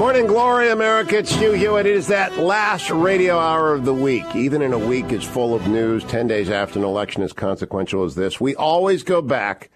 Morning 0.00 0.26
glory, 0.26 0.70
America. 0.70 1.18
It's 1.18 1.30
Hugh 1.30 1.52
Hewitt. 1.52 1.84
It 1.84 1.94
is 1.94 2.06
that 2.06 2.38
last 2.38 2.88
radio 2.88 3.38
hour 3.38 3.74
of 3.74 3.84
the 3.84 3.92
week. 3.92 4.24
Even 4.34 4.62
in 4.62 4.72
a 4.72 4.78
week 4.78 5.12
is 5.12 5.24
full 5.24 5.54
of 5.54 5.68
news, 5.68 6.04
10 6.04 6.26
days 6.26 6.48
after 6.48 6.78
an 6.78 6.86
election 6.86 7.22
as 7.22 7.34
consequential 7.34 8.04
as 8.04 8.14
this. 8.14 8.40
We 8.40 8.54
always 8.54 9.02
go 9.02 9.20
back 9.20 9.68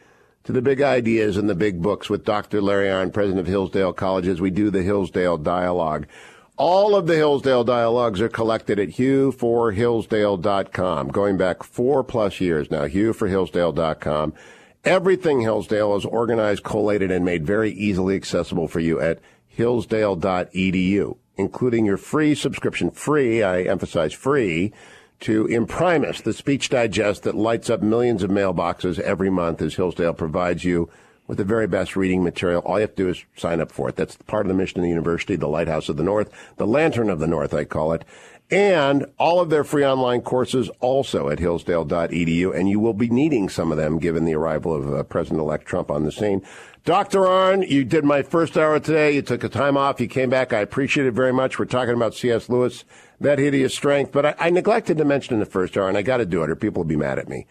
to 0.45 0.53
the 0.53 0.63
big 0.63 0.81
ideas 0.81 1.37
and 1.37 1.47
the 1.47 1.55
big 1.55 1.83
books 1.83 2.09
with 2.09 2.25
Dr. 2.25 2.63
Larry 2.63 2.87
Arnn, 2.87 3.13
president 3.13 3.41
of 3.41 3.47
Hillsdale 3.47 3.93
College, 3.93 4.27
as 4.27 4.41
we 4.41 4.49
do 4.49 4.71
the 4.71 4.83
Hillsdale 4.83 5.37
Dialogue. 5.37 6.07
All 6.57 6.97
of 6.97 7.07
the 7.07 7.17
Hillsdale 7.17 7.65
Dialogues 7.65 8.23
are 8.23 8.31
collected 8.31 8.79
at 8.79 8.93
hughforhillsdale.com, 8.93 11.09
going 11.09 11.37
back 11.37 11.63
four 11.63 12.03
plus 12.03 12.41
years 12.41 12.71
now, 12.71 12.87
hughforhillsdale.com. 12.87 14.33
Everything 14.87 15.43
Hillsdale 15.43 15.95
is 15.97 16.07
organized, 16.07 16.65
collated, 16.65 17.11
and 17.11 17.27
made 17.27 17.47
very 17.47 17.73
easily 17.73 18.17
accessible 18.17 18.69
for 18.69 18.81
you 18.81 18.99
at 19.01 19.19
hillsdale.edu, 19.57 21.17
including 21.37 21.87
your 21.87 21.97
free 21.97 22.35
subscription, 22.35 22.91
free, 22.91 23.43
I 23.43 23.63
emphasize 23.63 24.13
free, 24.13 24.73
to 25.21 25.47
Imprimis, 25.47 26.23
the 26.23 26.33
speech 26.33 26.69
digest 26.69 27.23
that 27.23 27.35
lights 27.35 27.71
up 27.71 27.83
millions 27.83 28.23
of 28.23 28.31
mailboxes 28.31 28.99
every 29.01 29.31
month 29.31 29.63
as 29.63 29.77
Hillsdale 29.77 30.15
provides 30.15 30.65
you 30.65 30.91
with 31.27 31.39
the 31.39 31.45
very 31.45 31.67
best 31.67 31.97
reading 31.97 32.23
material. 32.23 32.61
All 32.63 32.77
you 32.79 32.83
have 32.83 32.95
to 32.97 33.05
do 33.05 33.09
is 33.09 33.25
sign 33.37 33.61
up 33.61 33.73
for 33.73 33.89
it. 33.89 33.97
That's 33.97 34.17
part 34.17 34.45
of 34.45 34.49
the 34.49 34.55
mission 34.55 34.79
of 34.79 34.83
the 34.83 34.91
university, 34.91 35.37
the 35.37 35.49
Lighthouse 35.49 35.89
of 35.89 35.97
the 35.97 36.03
North, 36.03 36.31
the 36.57 36.67
Lantern 36.67 37.09
of 37.09 37.21
the 37.21 37.27
North, 37.27 37.55
I 37.55 37.65
call 37.65 37.93
it. 37.93 38.05
And 38.55 39.07
all 39.19 39.41
of 39.41 39.51
their 39.51 39.65
free 39.65 39.85
online 39.85 40.21
courses 40.21 40.71
also 40.79 41.29
at 41.29 41.41
hillsdale.edu. 41.41 42.57
And 42.57 42.69
you 42.69 42.79
will 42.79 42.95
be 42.95 43.09
needing 43.09 43.49
some 43.49 43.73
of 43.73 43.79
them 43.79 43.99
given 43.99 44.25
the 44.25 44.37
arrival 44.37 44.73
of 44.73 44.95
uh, 44.95 45.03
President-elect 45.03 45.67
Trump 45.67 45.91
on 45.91 46.05
the 46.05 46.13
scene. 46.13 46.41
Dr. 46.85 47.23
Arnn, 47.23 47.69
you 47.69 47.83
did 47.83 48.05
my 48.05 48.23
first 48.23 48.57
hour 48.57 48.79
today. 48.79 49.11
You 49.17 49.23
took 49.23 49.43
a 49.43 49.49
time 49.49 49.77
off. 49.77 50.01
You 50.01 50.07
came 50.07 50.31
back. 50.31 50.53
I 50.53 50.61
appreciate 50.61 51.09
it 51.09 51.15
very 51.15 51.33
much. 51.33 51.59
We're 51.59 51.65
talking 51.65 51.95
about 51.95 52.15
C.S. 52.15 52.49
Lewis, 52.49 52.85
that 53.21 53.41
hideous 53.41 53.75
strength. 53.75 54.13
But 54.13 54.25
I, 54.25 54.35
I 54.39 54.51
neglected 54.51 54.99
to 54.99 55.05
mention 55.05 55.35
in 55.35 55.41
the 55.41 55.47
first 55.47 55.77
hour, 55.77 55.89
and 55.89 55.99
I 55.99 56.03
got 56.03 56.19
to 56.19 56.27
do 56.27 56.45
it 56.45 56.51
or 56.51 56.55
people 56.55 56.85
will 56.85 56.89
be 56.89 56.95
mad 56.95 57.19
at 57.19 57.29
me. 57.29 57.49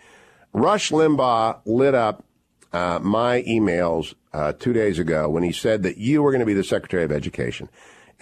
Rush 0.53 0.89
Limbaugh 0.91 1.59
lit 1.65 1.95
up 1.95 2.23
uh, 2.71 2.99
my 3.01 3.41
emails 3.41 4.13
uh, 4.31 4.53
two 4.53 4.71
days 4.71 4.99
ago 4.99 5.29
when 5.29 5.43
he 5.43 5.51
said 5.51 5.83
that 5.83 5.97
you 5.97 6.23
were 6.23 6.31
going 6.31 6.39
to 6.39 6.45
be 6.45 6.53
the 6.53 6.63
Secretary 6.63 7.03
of 7.03 7.11
Education. 7.11 7.67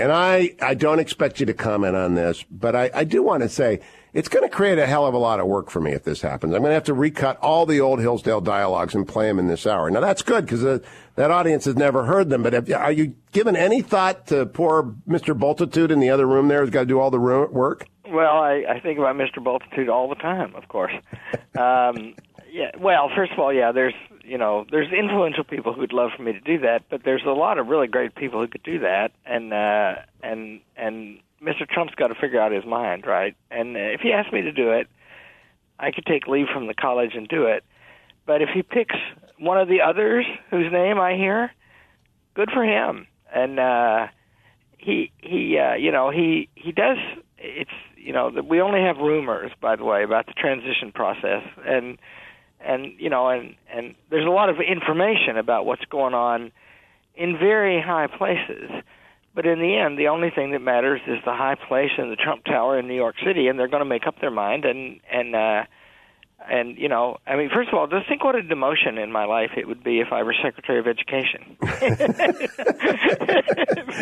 And 0.01 0.11
I, 0.11 0.55
I 0.61 0.73
don't 0.73 0.99
expect 0.99 1.39
you 1.39 1.45
to 1.45 1.53
comment 1.53 1.95
on 1.95 2.15
this, 2.15 2.43
but 2.49 2.75
I, 2.75 2.89
I 2.93 3.03
do 3.03 3.21
want 3.21 3.43
to 3.43 3.49
say 3.49 3.81
it's 4.13 4.27
going 4.27 4.43
to 4.43 4.53
create 4.53 4.77
a 4.77 4.85
hell 4.85 5.05
of 5.05 5.13
a 5.13 5.17
lot 5.17 5.39
of 5.39 5.47
work 5.47 5.69
for 5.69 5.79
me 5.79 5.91
if 5.91 6.03
this 6.03 6.21
happens. 6.21 6.53
I'm 6.53 6.61
going 6.61 6.71
to 6.71 6.75
have 6.75 6.83
to 6.85 6.93
recut 6.93 7.37
all 7.37 7.65
the 7.65 7.79
old 7.79 7.99
Hillsdale 7.99 8.41
dialogues 8.41 8.95
and 8.95 9.07
play 9.07 9.27
them 9.27 9.39
in 9.39 9.47
this 9.47 9.65
hour. 9.65 9.89
Now 9.89 10.01
that's 10.01 10.21
good 10.21 10.45
because 10.45 10.65
uh, 10.65 10.79
that 11.15 11.31
audience 11.31 11.65
has 11.65 11.75
never 11.75 12.05
heard 12.05 12.29
them. 12.29 12.43
But 12.43 12.53
have, 12.53 12.71
are 12.71 12.91
you 12.91 13.15
given 13.31 13.55
any 13.55 13.81
thought 13.81 14.27
to 14.27 14.45
poor 14.47 14.95
Mr. 15.07 15.37
Bultitude 15.37 15.91
in 15.91 15.99
the 15.99 16.09
other 16.09 16.25
room 16.25 16.47
there 16.47 16.61
who's 16.61 16.71
got 16.71 16.81
to 16.81 16.85
do 16.87 16.99
all 16.99 17.11
the 17.11 17.19
work? 17.19 17.87
Well, 18.09 18.39
I, 18.39 18.65
I 18.67 18.79
think 18.81 18.99
about 18.99 19.15
Mr. 19.15 19.41
Bultitude 19.41 19.87
all 19.87 20.09
the 20.09 20.15
time, 20.15 20.55
of 20.55 20.67
course. 20.67 20.93
um, 21.57 22.15
yeah. 22.51 22.71
Well, 22.77 23.09
first 23.15 23.31
of 23.31 23.39
all, 23.39 23.53
yeah. 23.53 23.71
There's 23.71 23.93
you 24.31 24.37
know 24.37 24.65
there's 24.71 24.91
influential 24.97 25.43
people 25.43 25.73
who'd 25.73 25.91
love 25.91 26.11
for 26.15 26.23
me 26.23 26.31
to 26.31 26.39
do 26.39 26.59
that, 26.59 26.83
but 26.89 27.01
there's 27.03 27.23
a 27.25 27.31
lot 27.31 27.57
of 27.57 27.67
really 27.67 27.87
great 27.87 28.15
people 28.15 28.39
who 28.39 28.47
could 28.47 28.63
do 28.63 28.79
that, 28.79 29.11
and 29.25 29.53
uh, 29.53 29.95
and 30.23 30.61
and 30.77 31.19
Mr. 31.43 31.67
Trump's 31.67 31.93
got 31.95 32.07
to 32.07 32.15
figure 32.15 32.39
out 32.39 32.51
his 32.51 32.65
mind, 32.65 33.05
right? 33.05 33.35
And 33.49 33.75
if 33.75 34.01
he 34.01 34.13
asks 34.13 34.31
me 34.31 34.41
to 34.43 34.51
do 34.51 34.71
it, 34.71 34.87
I 35.79 35.91
could 35.91 36.05
take 36.05 36.27
leave 36.27 36.47
from 36.53 36.67
the 36.67 36.73
college 36.73 37.11
and 37.15 37.27
do 37.27 37.45
it. 37.45 37.63
But 38.25 38.41
if 38.41 38.49
he 38.53 38.61
picks 38.61 38.95
one 39.39 39.57
of 39.57 39.67
the 39.67 39.81
others 39.81 40.25
whose 40.51 40.71
name 40.71 40.99
I 40.99 41.15
hear, 41.15 41.51
good 42.35 42.51
for 42.51 42.63
him. 42.63 43.07
And 43.33 43.59
uh, 43.59 44.07
he 44.77 45.11
he 45.17 45.57
uh, 45.57 45.75
you 45.75 45.91
know 45.91 46.09
he 46.09 46.47
he 46.55 46.71
does. 46.71 46.97
It's 47.37 47.71
you 47.97 48.13
know 48.13 48.29
we 48.47 48.61
only 48.61 48.81
have 48.81 48.97
rumors, 48.97 49.51
by 49.59 49.75
the 49.75 49.83
way, 49.83 50.03
about 50.03 50.27
the 50.27 50.33
transition 50.33 50.91
process, 50.93 51.43
and 51.65 51.97
and 52.65 52.93
you 52.97 53.09
know 53.09 53.29
and 53.29 53.55
and 53.73 53.95
there's 54.09 54.25
a 54.25 54.29
lot 54.29 54.49
of 54.49 54.57
information 54.59 55.37
about 55.37 55.65
what's 55.65 55.85
going 55.85 56.13
on 56.13 56.51
in 57.15 57.37
very 57.37 57.81
high 57.81 58.07
places 58.07 58.69
but 59.33 59.45
in 59.45 59.59
the 59.59 59.77
end, 59.77 59.97
the 59.97 60.09
only 60.09 60.29
thing 60.29 60.51
that 60.51 60.59
matters 60.59 61.01
is 61.07 61.19
the 61.23 61.33
high 61.33 61.55
place 61.55 61.91
in 61.97 62.09
the 62.09 62.17
Trump 62.17 62.43
Tower 62.43 62.77
in 62.77 62.87
New 62.87 62.95
York 62.95 63.15
City, 63.25 63.47
and 63.47 63.57
they're 63.57 63.69
going 63.69 63.81
to 63.81 63.85
make 63.85 64.05
up 64.05 64.19
their 64.19 64.31
mind. 64.31 64.65
And 64.65 64.99
and 65.09 65.35
uh, 65.35 65.63
and 66.49 66.77
you 66.77 66.89
know, 66.89 67.17
I 67.27 67.35
mean, 67.35 67.49
first 67.53 67.69
of 67.69 67.75
all, 67.75 67.87
just 67.87 68.07
think 68.07 68.23
what 68.23 68.35
a 68.35 68.41
demotion 68.41 69.01
in 69.01 69.11
my 69.11 69.25
life 69.25 69.51
it 69.57 69.67
would 69.67 69.83
be 69.83 69.99
if 69.99 70.11
I 70.11 70.23
were 70.23 70.33
Secretary 70.41 70.79
of 70.79 70.87
Education. 70.87 71.57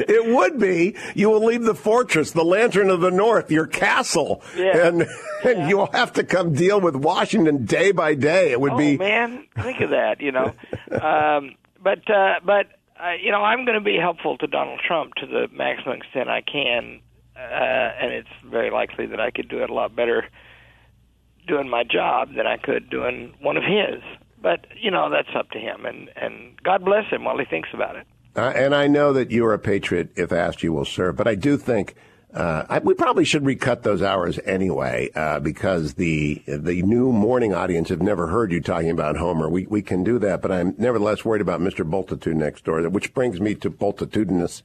it 0.08 0.34
would 0.34 0.60
be. 0.60 0.96
You 1.16 1.30
will 1.30 1.46
leave 1.46 1.64
the 1.64 1.76
fortress, 1.76 2.32
the 2.32 2.46
Lantern 2.46 2.90
of 2.90 3.02
the 3.02 3.12
North, 3.12 3.52
your 3.52 3.68
castle, 3.68 4.42
yeah. 4.56 4.88
and 4.88 5.02
and 5.44 5.60
yeah. 5.60 5.68
you'll 5.68 5.92
have 5.92 6.14
to 6.14 6.24
come 6.24 6.54
deal 6.54 6.80
with 6.80 6.96
Washington 6.96 7.66
day 7.66 7.92
by 7.92 8.16
day. 8.16 8.52
It 8.52 8.62
would 8.62 8.74
oh, 8.74 8.78
be. 8.78 8.98
man, 8.98 9.46
think 9.62 9.82
of 9.82 9.90
that. 9.92 10.22
You 10.22 10.32
know, 10.32 10.54
um, 11.02 11.56
but 11.82 12.10
uh, 12.10 12.40
but 12.44 12.68
uh, 13.00 13.14
you 13.22 13.32
know, 13.32 13.44
I'm 13.44 13.66
going 13.66 13.78
to 13.78 13.84
be 13.84 13.98
helpful 13.98 14.38
to 14.38 14.48
Donald 14.48 14.80
Trump 14.86 15.16
to 15.16 15.26
the 15.26 15.48
maximum 15.52 15.98
extent 15.98 16.30
I 16.30 16.42
can, 16.42 17.02
uh, 17.36 17.40
and 17.40 18.14
it's 18.14 18.30
very 18.46 18.72
likely 18.72 19.08
that 19.08 19.20
I 19.20 19.32
could 19.32 19.50
do 19.50 19.62
it 19.62 19.70
a 19.70 19.74
lot 19.74 19.96
better 19.96 20.26
doing 21.50 21.70
my 21.70 21.84
job 21.84 22.30
than 22.36 22.48
I 22.48 22.58
could 22.58 22.90
doing 22.90 23.34
one 23.42 23.58
of 23.58 23.64
his. 23.64 24.02
But 24.42 24.68
you 24.80 24.92
know, 24.92 25.10
that's 25.10 25.36
up 25.36 25.50
to 25.52 25.60
him, 25.60 25.86
and 25.86 26.10
and 26.16 26.62
God 26.64 26.86
bless 26.86 27.10
him 27.12 27.26
while 27.26 27.38
he 27.38 27.46
thinks 27.46 27.70
about 27.74 27.98
it. 27.98 28.08
Uh, 28.36 28.54
and 28.56 28.74
I 28.74 28.88
know 28.88 29.12
that 29.12 29.32
you 29.32 29.46
are 29.46 29.54
a 29.54 29.60
patriot. 29.60 30.12
If 30.16 30.32
asked, 30.32 30.64
you 30.64 30.72
will 30.72 30.86
serve. 30.86 31.18
But 31.18 31.28
I 31.28 31.36
do 31.36 31.58
think 31.58 31.96
uh, 32.34 32.64
I, 32.70 32.80
we 32.80 32.94
probably 32.94 33.26
should 33.26 33.44
recut 33.44 33.82
those 33.82 34.04
hours 34.04 34.40
anyway, 34.46 35.10
uh, 35.16 35.40
because 35.40 35.96
the 35.96 36.44
the 36.46 36.84
new 36.84 37.12
morning 37.12 37.54
audience 37.54 37.90
have 37.90 38.04
never 38.04 38.28
heard 38.28 38.52
you 38.52 38.62
talking 38.62 38.92
about 38.92 39.18
Homer. 39.18 39.50
We 39.50 39.66
we 39.66 39.82
can 39.82 40.04
do 40.04 40.20
that, 40.20 40.42
but 40.42 40.52
I'm 40.52 40.76
nevertheless 40.78 41.26
worried 41.26 41.42
about 41.42 41.60
Mr. 41.60 41.90
Bultitude 41.90 42.38
next 42.38 42.66
door. 42.66 42.88
Which 42.88 43.16
brings 43.16 43.42
me 43.42 43.56
to 43.56 43.72
Bultitudinous 43.72 44.62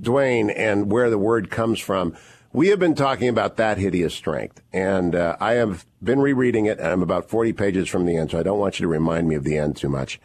Dwayne 0.00 0.52
and 0.54 0.92
where 0.92 1.08
the 1.08 1.18
word 1.18 1.50
comes 1.50 1.80
from. 1.80 2.14
We 2.52 2.68
have 2.68 2.78
been 2.78 2.94
talking 2.94 3.28
about 3.28 3.56
that 3.56 3.78
hideous 3.78 4.14
strength, 4.14 4.62
and 4.72 5.14
uh, 5.14 5.36
I 5.40 5.54
have 5.54 5.84
been 6.02 6.20
rereading 6.20 6.66
it. 6.66 6.80
I'm 6.80 7.02
about 7.02 7.28
40 7.28 7.52
pages 7.52 7.88
from 7.88 8.06
the 8.06 8.16
end, 8.16 8.30
so 8.30 8.38
I 8.38 8.42
don't 8.42 8.58
want 8.58 8.78
you 8.78 8.84
to 8.84 8.88
remind 8.88 9.28
me 9.28 9.34
of 9.34 9.44
the 9.44 9.58
end 9.58 9.76
too 9.76 9.88
much. 9.88 10.20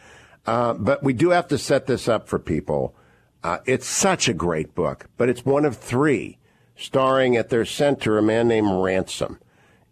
Uh, 0.46 0.74
but 0.74 1.04
we 1.04 1.14
do 1.14 1.30
have 1.30 1.48
to 1.50 1.58
set 1.58 1.88
this 1.88 2.08
up 2.08 2.28
for 2.28 2.40
people. 2.40 2.96
Uh, 3.44 3.58
it's 3.66 3.88
such 3.88 4.30
a 4.30 4.34
great 4.34 4.76
book, 4.76 5.08
but 5.18 5.30
it's 5.30 5.46
one 5.46 5.66
of 5.66 5.78
three 5.78 6.38
starring 6.76 7.36
at 7.36 7.50
their 7.50 7.66
center 7.66 8.18
a 8.18 8.24
man 8.24 8.48
named 8.48 8.82
Ransom 8.82 9.40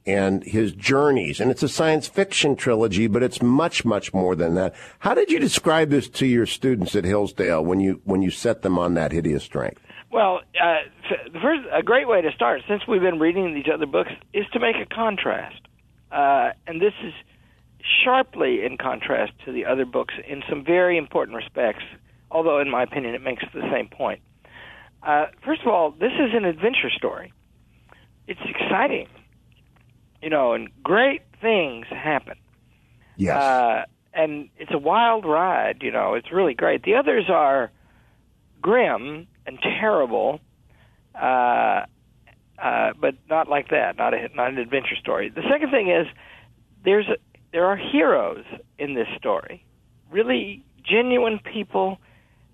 and 0.05 0.43
his 0.43 0.71
journeys. 0.71 1.39
And 1.39 1.51
it's 1.51 1.63
a 1.63 1.69
science 1.69 2.07
fiction 2.07 2.55
trilogy, 2.55 3.07
but 3.07 3.21
it's 3.21 3.41
much, 3.41 3.85
much 3.85 4.13
more 4.13 4.35
than 4.35 4.55
that. 4.55 4.73
How 4.99 5.13
did 5.13 5.29
you 5.29 5.39
describe 5.39 5.89
this 5.89 6.09
to 6.09 6.25
your 6.25 6.45
students 6.45 6.95
at 6.95 7.05
Hillsdale 7.05 7.63
when 7.63 7.79
you 7.79 8.01
when 8.05 8.21
you 8.21 8.31
set 8.31 8.61
them 8.61 8.79
on 8.79 8.95
that 8.95 9.11
hideous 9.11 9.43
strength? 9.43 9.81
Well, 10.11 10.41
uh, 10.59 10.77
the 11.31 11.39
first 11.39 11.61
a 11.71 11.83
great 11.83 12.07
way 12.07 12.21
to 12.21 12.31
start, 12.31 12.61
since 12.67 12.87
we've 12.87 13.01
been 13.01 13.19
reading 13.19 13.53
these 13.53 13.71
other 13.71 13.85
books, 13.85 14.11
is 14.33 14.45
to 14.53 14.59
make 14.59 14.75
a 14.75 14.85
contrast, 14.85 15.61
uh, 16.11 16.51
and 16.65 16.81
this 16.81 16.93
is 17.03 17.13
sharply 18.03 18.65
in 18.65 18.77
contrast 18.77 19.33
to 19.45 19.51
the 19.51 19.65
other 19.65 19.85
books 19.85 20.15
in 20.27 20.43
some 20.49 20.63
very 20.65 20.97
important 20.97 21.37
respects. 21.37 21.83
Although, 22.31 22.59
in 22.59 22.69
my 22.69 22.83
opinion, 22.83 23.15
it 23.15 23.21
makes 23.21 23.43
the 23.53 23.61
same 23.71 23.87
point. 23.87 24.21
Uh, 25.01 25.27
first 25.45 25.61
of 25.61 25.67
all, 25.67 25.91
this 25.91 26.11
is 26.13 26.31
an 26.33 26.45
adventure 26.45 26.89
story. 26.89 27.33
It's 28.27 28.41
exciting, 28.45 29.07
you 30.21 30.29
know, 30.29 30.53
and 30.53 30.69
great 30.83 31.21
things 31.41 31.87
happen. 31.87 32.37
Yes. 33.15 33.37
Uh, 33.37 33.85
and 34.13 34.49
it's 34.57 34.71
a 34.71 34.77
wild 34.77 35.25
ride, 35.25 35.81
you 35.81 35.91
know. 35.91 36.13
It's 36.15 36.31
really 36.31 36.53
great. 36.53 36.83
The 36.83 36.95
others 36.95 37.25
are 37.29 37.71
grim 38.61 39.27
and 39.49 39.59
terrible, 39.61 40.39
uh, 41.15 41.85
uh, 42.61 42.93
but 43.01 43.15
not 43.29 43.49
like 43.49 43.69
that. 43.69 43.97
Not 43.97 44.13
a 44.13 44.29
not 44.35 44.51
an 44.51 44.59
adventure 44.59 44.95
story. 45.01 45.29
The 45.29 45.41
second 45.49 45.71
thing 45.71 45.89
is 45.89 46.05
there's 46.85 47.07
a, 47.07 47.17
there 47.51 47.65
are 47.65 47.75
heroes 47.75 48.45
in 48.77 48.93
this 48.93 49.07
story, 49.17 49.65
really 50.11 50.63
genuine 50.83 51.39
people 51.39 51.97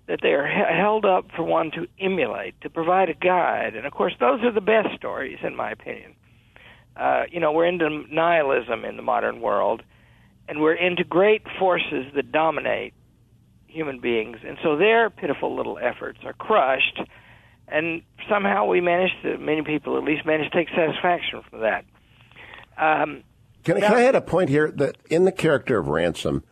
that 0.08 0.20
they 0.22 0.30
are 0.30 0.46
held 0.46 1.04
up 1.04 1.26
for 1.36 1.42
one 1.42 1.70
to 1.72 1.86
emulate, 2.00 2.58
to 2.62 2.70
provide 2.70 3.10
a 3.10 3.14
guide. 3.14 3.74
And 3.74 3.86
of 3.86 3.92
course, 3.92 4.14
those 4.18 4.40
are 4.42 4.52
the 4.52 4.60
best 4.60 4.96
stories, 4.96 5.38
in 5.42 5.54
my 5.54 5.70
opinion. 5.70 6.14
Uh, 6.96 7.24
you 7.30 7.40
know, 7.40 7.52
we're 7.52 7.66
into 7.66 8.04
nihilism 8.10 8.84
in 8.84 8.96
the 8.96 9.02
modern 9.02 9.40
world, 9.40 9.82
and 10.48 10.62
we're 10.62 10.74
into 10.74 11.04
great 11.04 11.42
forces 11.58 12.06
that 12.14 12.32
dominate 12.32 12.94
human 13.68 14.00
beings. 14.00 14.38
And 14.46 14.58
so 14.62 14.76
their 14.76 15.10
pitiful 15.10 15.56
little 15.56 15.78
efforts 15.78 16.18
are 16.24 16.32
crushed, 16.32 17.00
and 17.68 18.02
somehow 18.28 18.66
we 18.66 18.80
manage 18.80 19.10
to, 19.22 19.38
many 19.38 19.62
people 19.62 19.96
at 19.96 20.04
least 20.04 20.24
manage 20.24 20.50
to 20.50 20.56
take 20.56 20.68
satisfaction 20.74 21.42
from 21.50 21.60
that. 21.60 21.84
Um, 22.78 23.22
can, 23.64 23.78
now, 23.80 23.88
can 23.88 23.96
I 23.96 24.04
add 24.04 24.14
a 24.14 24.20
point 24.20 24.48
here 24.48 24.70
that 24.76 24.96
in 25.10 25.24
the 25.24 25.32
character 25.32 25.78
of 25.78 25.88
Ransom, 25.88 26.44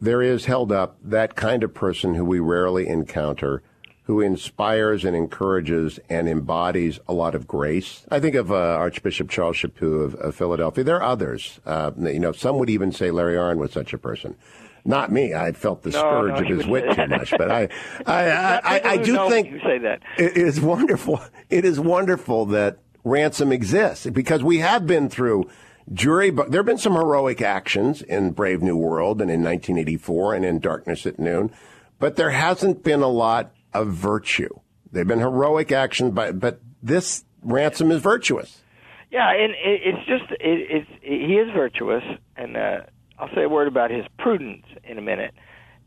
there 0.00 0.20
is 0.20 0.46
held 0.46 0.72
up 0.72 0.98
that 1.02 1.36
kind 1.36 1.62
of 1.62 1.72
person 1.72 2.14
who 2.14 2.24
we 2.24 2.40
rarely 2.40 2.88
encounter, 2.88 3.62
who 4.04 4.20
inspires 4.20 5.04
and 5.04 5.16
encourages 5.16 6.00
and 6.10 6.28
embodies 6.28 6.98
a 7.06 7.12
lot 7.12 7.36
of 7.36 7.46
grace. 7.46 8.04
I 8.10 8.18
think 8.18 8.34
of 8.34 8.50
uh, 8.50 8.56
Archbishop 8.56 9.30
Charles 9.30 9.56
Chaput 9.56 10.04
of, 10.04 10.14
of, 10.16 10.34
Philadelphia. 10.34 10.82
There 10.82 10.96
are 10.96 11.02
others. 11.04 11.60
Uh, 11.64 11.92
you 11.96 12.18
know, 12.18 12.32
some 12.32 12.58
would 12.58 12.68
even 12.68 12.90
say 12.90 13.12
Larry 13.12 13.36
Arnn 13.36 13.58
was 13.58 13.70
such 13.70 13.92
a 13.92 13.98
person. 13.98 14.36
Not 14.84 15.12
me. 15.12 15.32
I 15.34 15.52
felt 15.52 15.82
the 15.82 15.90
no, 15.90 15.98
scourge 15.98 16.34
no, 16.34 16.38
of 16.40 16.58
his 16.58 16.66
wit 16.68 16.94
too 16.94 17.06
much, 17.06 17.30
but 17.30 17.50
I, 17.50 17.68
I, 18.06 18.30
I, 18.30 18.60
I, 18.64 18.80
I 18.84 18.96
do 18.96 19.28
think 19.28 19.50
you 19.50 19.60
say 19.60 19.78
that 19.78 20.02
it 20.18 20.36
is 20.36 20.60
wonderful. 20.60 21.20
It 21.50 21.64
is 21.64 21.78
wonderful 21.78 22.46
that 22.46 22.78
ransom 23.04 23.52
exists 23.52 24.06
because 24.06 24.42
we 24.42 24.58
have 24.58 24.86
been 24.86 25.08
through 25.08 25.48
jury. 25.92 26.30
But 26.30 26.50
there 26.50 26.60
have 26.60 26.66
been 26.66 26.78
some 26.78 26.94
heroic 26.94 27.40
actions 27.40 28.02
in 28.02 28.30
Brave 28.30 28.62
New 28.62 28.76
World 28.76 29.20
and 29.20 29.30
in 29.30 29.42
1984 29.42 30.34
and 30.34 30.44
in 30.44 30.58
Darkness 30.58 31.06
at 31.06 31.18
Noon, 31.18 31.52
but 31.98 32.16
there 32.16 32.30
hasn't 32.30 32.82
been 32.82 33.02
a 33.02 33.08
lot 33.08 33.52
of 33.72 33.88
virtue. 33.88 34.50
They've 34.90 35.06
been 35.06 35.20
heroic 35.20 35.72
action, 35.72 36.10
but 36.10 36.38
but 36.40 36.60
this 36.82 37.24
ransom 37.42 37.90
is 37.90 38.02
virtuous. 38.02 38.62
Yeah, 39.10 39.30
and 39.30 39.54
it's 39.58 40.06
just 40.06 40.30
it, 40.40 40.40
it's 40.40 40.90
he 41.02 41.34
is 41.34 41.52
virtuous, 41.52 42.02
and 42.36 42.56
uh, 42.56 42.80
I'll 43.22 43.32
say 43.36 43.44
a 43.44 43.48
word 43.48 43.68
about 43.68 43.92
his 43.92 44.04
prudence 44.18 44.66
in 44.82 44.98
a 44.98 45.00
minute. 45.00 45.32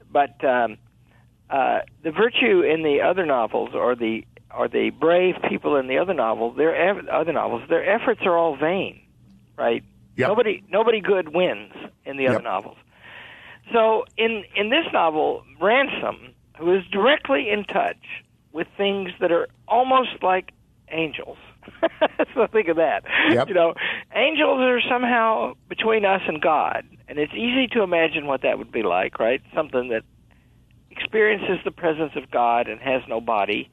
But 0.09 0.41
um, 0.45 0.77
uh, 1.49 1.79
the 2.01 2.11
virtue 2.11 2.61
in 2.61 2.83
the 2.83 3.01
other 3.01 3.25
novels, 3.25 3.71
or 3.73 3.93
the 3.93 4.25
or 4.57 4.69
the 4.69 4.91
brave 4.91 5.35
people 5.49 5.75
in 5.75 5.87
the 5.87 5.97
other 5.97 6.13
novels, 6.13 6.55
their 6.55 6.73
eff- 6.73 7.05
other 7.09 7.33
novels, 7.33 7.63
their 7.67 7.87
efforts 7.87 8.21
are 8.23 8.37
all 8.37 8.55
vain, 8.55 9.01
right? 9.57 9.83
Yep. 10.15 10.29
Nobody 10.29 10.63
nobody 10.71 11.01
good 11.01 11.35
wins 11.35 11.73
in 12.05 12.15
the 12.15 12.29
other 12.29 12.41
novels. 12.41 12.77
So 13.73 14.05
in 14.17 14.45
in 14.55 14.69
this 14.69 14.85
novel, 14.93 15.43
Ransom, 15.59 16.33
who 16.57 16.73
is 16.73 16.85
directly 16.89 17.49
in 17.49 17.65
touch 17.65 18.23
with 18.53 18.67
things 18.77 19.11
that 19.19 19.33
are 19.33 19.49
almost 19.67 20.23
like 20.23 20.51
angels. 20.89 21.37
so 22.33 22.47
think 22.47 22.67
of 22.67 22.77
that. 22.77 23.03
Yep. 23.29 23.47
You 23.49 23.53
know, 23.53 23.73
angels 24.13 24.59
are 24.61 24.81
somehow 24.89 25.53
between 25.69 26.05
us 26.05 26.21
and 26.27 26.41
God, 26.41 26.85
and 27.07 27.17
it's 27.19 27.33
easy 27.33 27.67
to 27.73 27.81
imagine 27.81 28.25
what 28.25 28.41
that 28.41 28.57
would 28.57 28.71
be 28.71 28.83
like, 28.83 29.19
right? 29.19 29.41
Something 29.53 29.89
that 29.89 30.03
experiences 30.89 31.59
the 31.63 31.71
presence 31.71 32.13
of 32.15 32.31
God 32.31 32.67
and 32.67 32.79
has 32.81 33.01
no 33.07 33.21
body, 33.21 33.69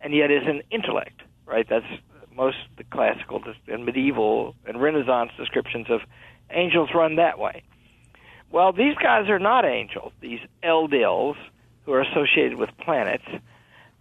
and 0.00 0.14
yet 0.14 0.30
is 0.30 0.42
an 0.46 0.62
intellect, 0.70 1.22
right? 1.46 1.66
That's 1.68 1.86
most 2.34 2.58
the 2.76 2.84
classical 2.84 3.42
and 3.66 3.84
medieval 3.86 4.54
and 4.66 4.80
Renaissance 4.80 5.30
descriptions 5.38 5.86
of 5.88 6.00
angels 6.50 6.90
run 6.94 7.16
that 7.16 7.38
way. 7.38 7.62
Well, 8.50 8.72
these 8.72 8.94
guys 8.96 9.28
are 9.28 9.38
not 9.38 9.64
angels, 9.64 10.12
these 10.20 10.40
Eldils 10.62 11.36
who 11.84 11.92
are 11.92 12.02
associated 12.02 12.58
with 12.58 12.70
planets, 12.78 13.24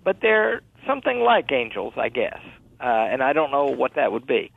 but 0.04 0.22
they're 0.22 0.62
something 0.86 1.20
like 1.22 1.52
angels, 1.52 1.94
I 1.98 2.10
guess. 2.10 2.40
Uh, 2.80 2.84
and 2.84 3.24
I 3.24 3.34
don't 3.34 3.52
know 3.52 3.66
what 3.66 3.96
that 3.96 4.12
would 4.12 4.28
be. 4.28 4.52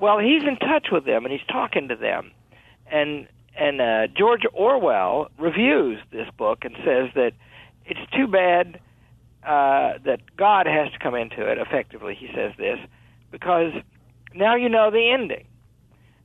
Well, 0.00 0.18
he's 0.18 0.42
in 0.42 0.56
touch 0.56 0.88
with 0.92 1.04
them 1.04 1.24
and 1.24 1.32
he's 1.32 1.46
talking 1.48 1.88
to 1.88 1.96
them. 1.96 2.30
And 2.90 3.26
and 3.56 3.80
uh, 3.80 4.06
George 4.16 4.42
Orwell 4.52 5.30
reviews 5.36 5.98
this 6.12 6.28
book 6.36 6.64
and 6.64 6.76
says 6.84 7.10
that 7.16 7.32
it's 7.86 8.00
too 8.16 8.28
bad 8.28 8.80
uh, 9.42 9.98
that 10.04 10.20
God 10.36 10.66
has 10.66 10.92
to 10.92 10.98
come 10.98 11.14
into 11.14 11.42
it. 11.50 11.58
Effectively, 11.58 12.14
he 12.14 12.28
says 12.34 12.52
this 12.56 12.78
because 13.30 13.72
now 14.34 14.54
you 14.54 14.68
know 14.68 14.90
the 14.90 15.10
ending. 15.10 15.46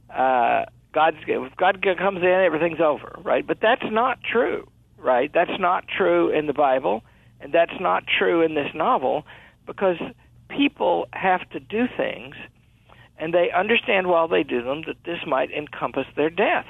Uh, 0.10 0.66
God's 0.94 1.18
if 1.26 1.56
God 1.58 1.84
comes 1.98 2.22
in, 2.22 2.28
everything's 2.28 2.80
over, 2.80 3.20
right? 3.24 3.46
But 3.46 3.60
that's 3.62 3.86
not 3.90 4.20
true, 4.24 4.68
right? 4.98 5.32
That's 5.34 5.60
not 5.60 5.86
true 5.88 6.30
in 6.30 6.46
the 6.46 6.54
Bible, 6.54 7.04
and 7.42 7.52
that's 7.52 7.80
not 7.80 8.04
true 8.06 8.44
in 8.44 8.54
this 8.54 8.70
novel 8.76 9.26
because 9.66 9.98
people 10.56 11.08
have 11.14 11.48
to 11.52 11.60
do 11.60 11.86
things, 11.98 12.36
and 13.18 13.34
they 13.34 13.50
understand 13.52 14.08
while 14.08 14.28
they 14.28 14.44
do 14.44 14.64
them 14.64 14.84
that 14.88 14.98
this 15.06 15.20
might 15.26 15.52
encompass 15.52 16.06
their 16.16 16.30
death. 16.30 16.66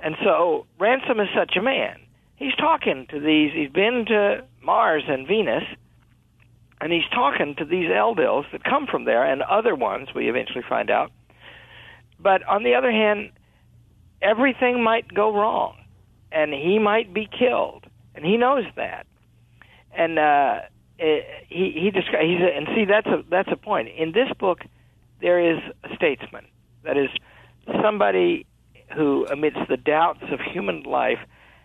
And 0.00 0.16
so 0.22 0.66
Ransom 0.78 1.20
is 1.20 1.28
such 1.34 1.56
a 1.56 1.62
man. 1.62 2.00
He's 2.36 2.54
talking 2.56 3.06
to 3.10 3.20
these. 3.20 3.52
He's 3.54 3.70
been 3.70 4.04
to 4.08 4.44
Mars 4.62 5.04
and 5.08 5.26
Venus, 5.26 5.64
and 6.80 6.92
he's 6.92 7.08
talking 7.12 7.54
to 7.58 7.64
these 7.64 7.88
Eldils 7.88 8.44
that 8.52 8.64
come 8.64 8.86
from 8.86 9.04
there 9.04 9.24
and 9.24 9.42
other 9.42 9.74
ones 9.74 10.08
we 10.14 10.28
eventually 10.28 10.64
find 10.68 10.90
out. 10.90 11.10
But 12.18 12.42
on 12.46 12.64
the 12.64 12.74
other 12.74 12.90
hand, 12.90 13.30
everything 14.20 14.82
might 14.82 15.12
go 15.12 15.32
wrong, 15.32 15.76
and 16.32 16.52
he 16.52 16.78
might 16.78 17.14
be 17.14 17.26
killed, 17.26 17.86
and 18.14 18.24
he 18.24 18.36
knows 18.36 18.64
that. 18.76 19.06
And 19.96 20.18
uh, 20.18 20.60
Uh, 21.00 21.04
he 21.48 21.72
he 21.72 21.90
describes. 21.90 22.26
He's 22.26 22.40
a, 22.40 22.56
and 22.56 22.68
see 22.74 22.84
that's 22.84 23.06
a 23.06 23.24
that's 23.28 23.48
a 23.50 23.56
point 23.56 23.88
in 23.88 24.12
this 24.12 24.28
book. 24.38 24.60
There 25.20 25.40
is 25.40 25.60
a 25.82 25.94
statesman. 25.96 26.46
That 26.84 26.96
is 26.96 27.08
somebody 27.82 28.46
who, 28.94 29.26
amidst 29.26 29.68
the 29.68 29.76
doubts 29.76 30.22
of 30.30 30.40
human 30.40 30.82
life, 30.82 31.18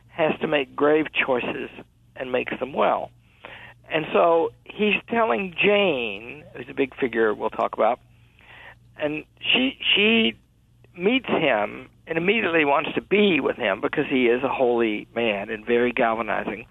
has 0.08 0.32
to 0.40 0.48
make 0.48 0.76
grave 0.76 1.08
choices 1.14 1.70
and 2.16 2.32
makes 2.32 2.58
them 2.60 2.74
well. 2.74 3.12
And 3.92 4.06
so 4.14 4.52
he's 4.64 4.96
telling 5.10 5.56
Jane, 5.62 6.44
who's 6.56 6.68
a 6.70 6.74
big 6.74 6.96
figure 6.96 7.34
we'll 7.34 7.50
talk 7.50 7.74
about, 7.74 8.00
and 8.98 9.24
she 9.40 9.78
she 9.96 10.34
meets 10.98 11.28
him 11.28 11.90
and 12.08 12.18
immediately 12.18 12.66
wants 12.66 12.92
to 12.96 13.02
be 13.02 13.40
with 13.40 13.56
him 13.56 13.82
because 13.82 14.06
he 14.10 14.26
is 14.26 14.44
a 14.44 14.50
holy 14.50 15.08
man 15.16 15.50
and 15.50 15.66
very 15.66 15.92
galvanizing. 15.92 16.66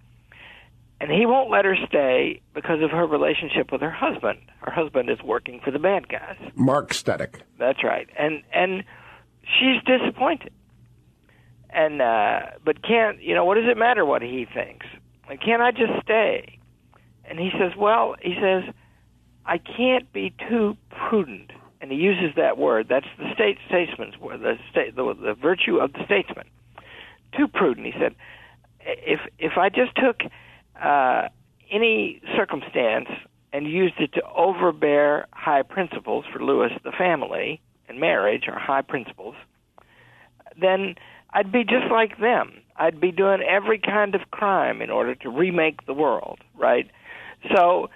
And 1.01 1.13
he 1.13 1.27
won't 1.27 1.51
let 1.51 1.65
her 1.65 1.77
stay 1.87 2.41
because 2.55 2.83
of 2.83 2.91
her 2.91 3.07
relationship 3.07 3.71
with 3.71 3.81
her 3.81 3.91
husband. 3.91 4.41
Her 4.61 4.73
husband 4.73 5.09
is 5.11 5.23
working 5.23 5.61
for 5.65 5.71
the 5.71 5.79
bad 5.79 6.09
guys. 6.09 6.37
Mark 6.57 6.91
Studdock. 6.91 7.41
That's 7.59 7.85
right. 7.85 8.09
And 8.19 8.43
and 8.53 8.83
she's 9.43 9.83
disappointed. 9.85 10.53
And 11.71 12.03
uh 12.03 12.41
but 12.65 12.83
can't 12.83 13.23
you 13.23 13.35
know, 13.35 13.45
what 13.45 13.55
does 13.55 13.69
it 13.71 13.77
matter 13.77 14.05
what 14.05 14.23
he 14.23 14.47
thinks? 14.53 14.87
Like, 15.29 15.41
can't 15.41 15.63
I 15.63 15.71
just 15.71 16.03
stay? 16.03 16.59
And 17.25 17.39
he 17.39 17.51
says, 17.53 17.73
Well, 17.77 18.17
he 18.21 18.35
says, 18.41 18.75
I 19.47 19.59
can't 19.59 20.13
be 20.13 20.35
too 20.49 20.77
prudent. 20.91 21.53
And 21.81 21.93
he 21.93 21.97
uses 21.99 22.35
that 22.37 22.59
word. 22.59 22.87
That's 22.89 23.07
the 23.19 23.33
state 23.35 23.59
statesman's 23.69 24.19
word, 24.19 24.41
the 24.41 24.59
state 24.71 24.97
the, 24.97 25.15
the 25.15 25.35
virtue 25.35 25.77
of 25.79 25.93
the 25.93 26.05
statesman. 26.07 26.47
Too 27.37 27.47
prudent. 27.47 27.87
He 27.87 27.93
said, 28.01 28.17
if 28.81 29.21
if 29.39 29.53
I 29.57 29.69
just 29.69 29.95
took 29.95 30.23
uh, 30.83 31.29
any 31.71 32.21
circumstance 32.37 33.09
and 33.53 33.67
used 33.67 33.95
it 33.99 34.13
to 34.15 34.23
overbear 34.37 35.27
high 35.33 35.63
principles 35.63 36.25
for 36.33 36.43
Lewis, 36.43 36.73
the 36.85 36.93
family, 36.93 37.61
and 37.89 37.99
marriage 37.99 38.45
are 38.47 38.59
high 38.59 38.83
principles, 38.83 39.35
then 40.61 40.95
I'd 41.31 41.53
be 41.53 41.65
just 41.65 41.91
like 41.91 42.19
them. 42.19 42.61
I'd 42.77 43.01
be 43.01 43.11
doing 43.11 43.41
every 43.43 43.79
kind 43.79 44.15
of 44.15 44.31
crime 44.31 44.83
in 44.83 44.91
order 44.91 45.15
to 45.17 45.31
remake 45.31 45.87
the 45.87 45.95
world, 45.95 46.39
right? 46.57 46.91
So, 47.55 47.91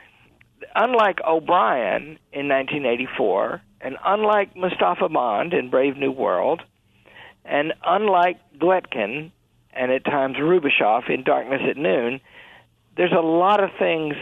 unlike 0.75 1.19
O'Brien 1.27 2.19
in 2.33 2.49
1984, 2.49 3.63
and 3.81 3.97
unlike 4.05 4.57
Mustapha 4.57 5.09
Mond 5.09 5.53
in 5.53 5.71
Brave 5.71 5.97
New 5.97 6.13
World, 6.13 6.63
and 7.45 7.73
unlike 7.85 8.39
Gletkin 8.59 9.33
and 9.73 9.91
at 9.91 10.05
times 10.05 10.37
Rubashov 10.37 11.11
in 11.11 11.25
Darkness 11.25 11.63
at 11.69 11.77
Noon, 11.77 12.21
there's 12.97 13.13
a 13.13 13.21
lot 13.21 13.63
of 13.63 13.71
things 13.79 14.15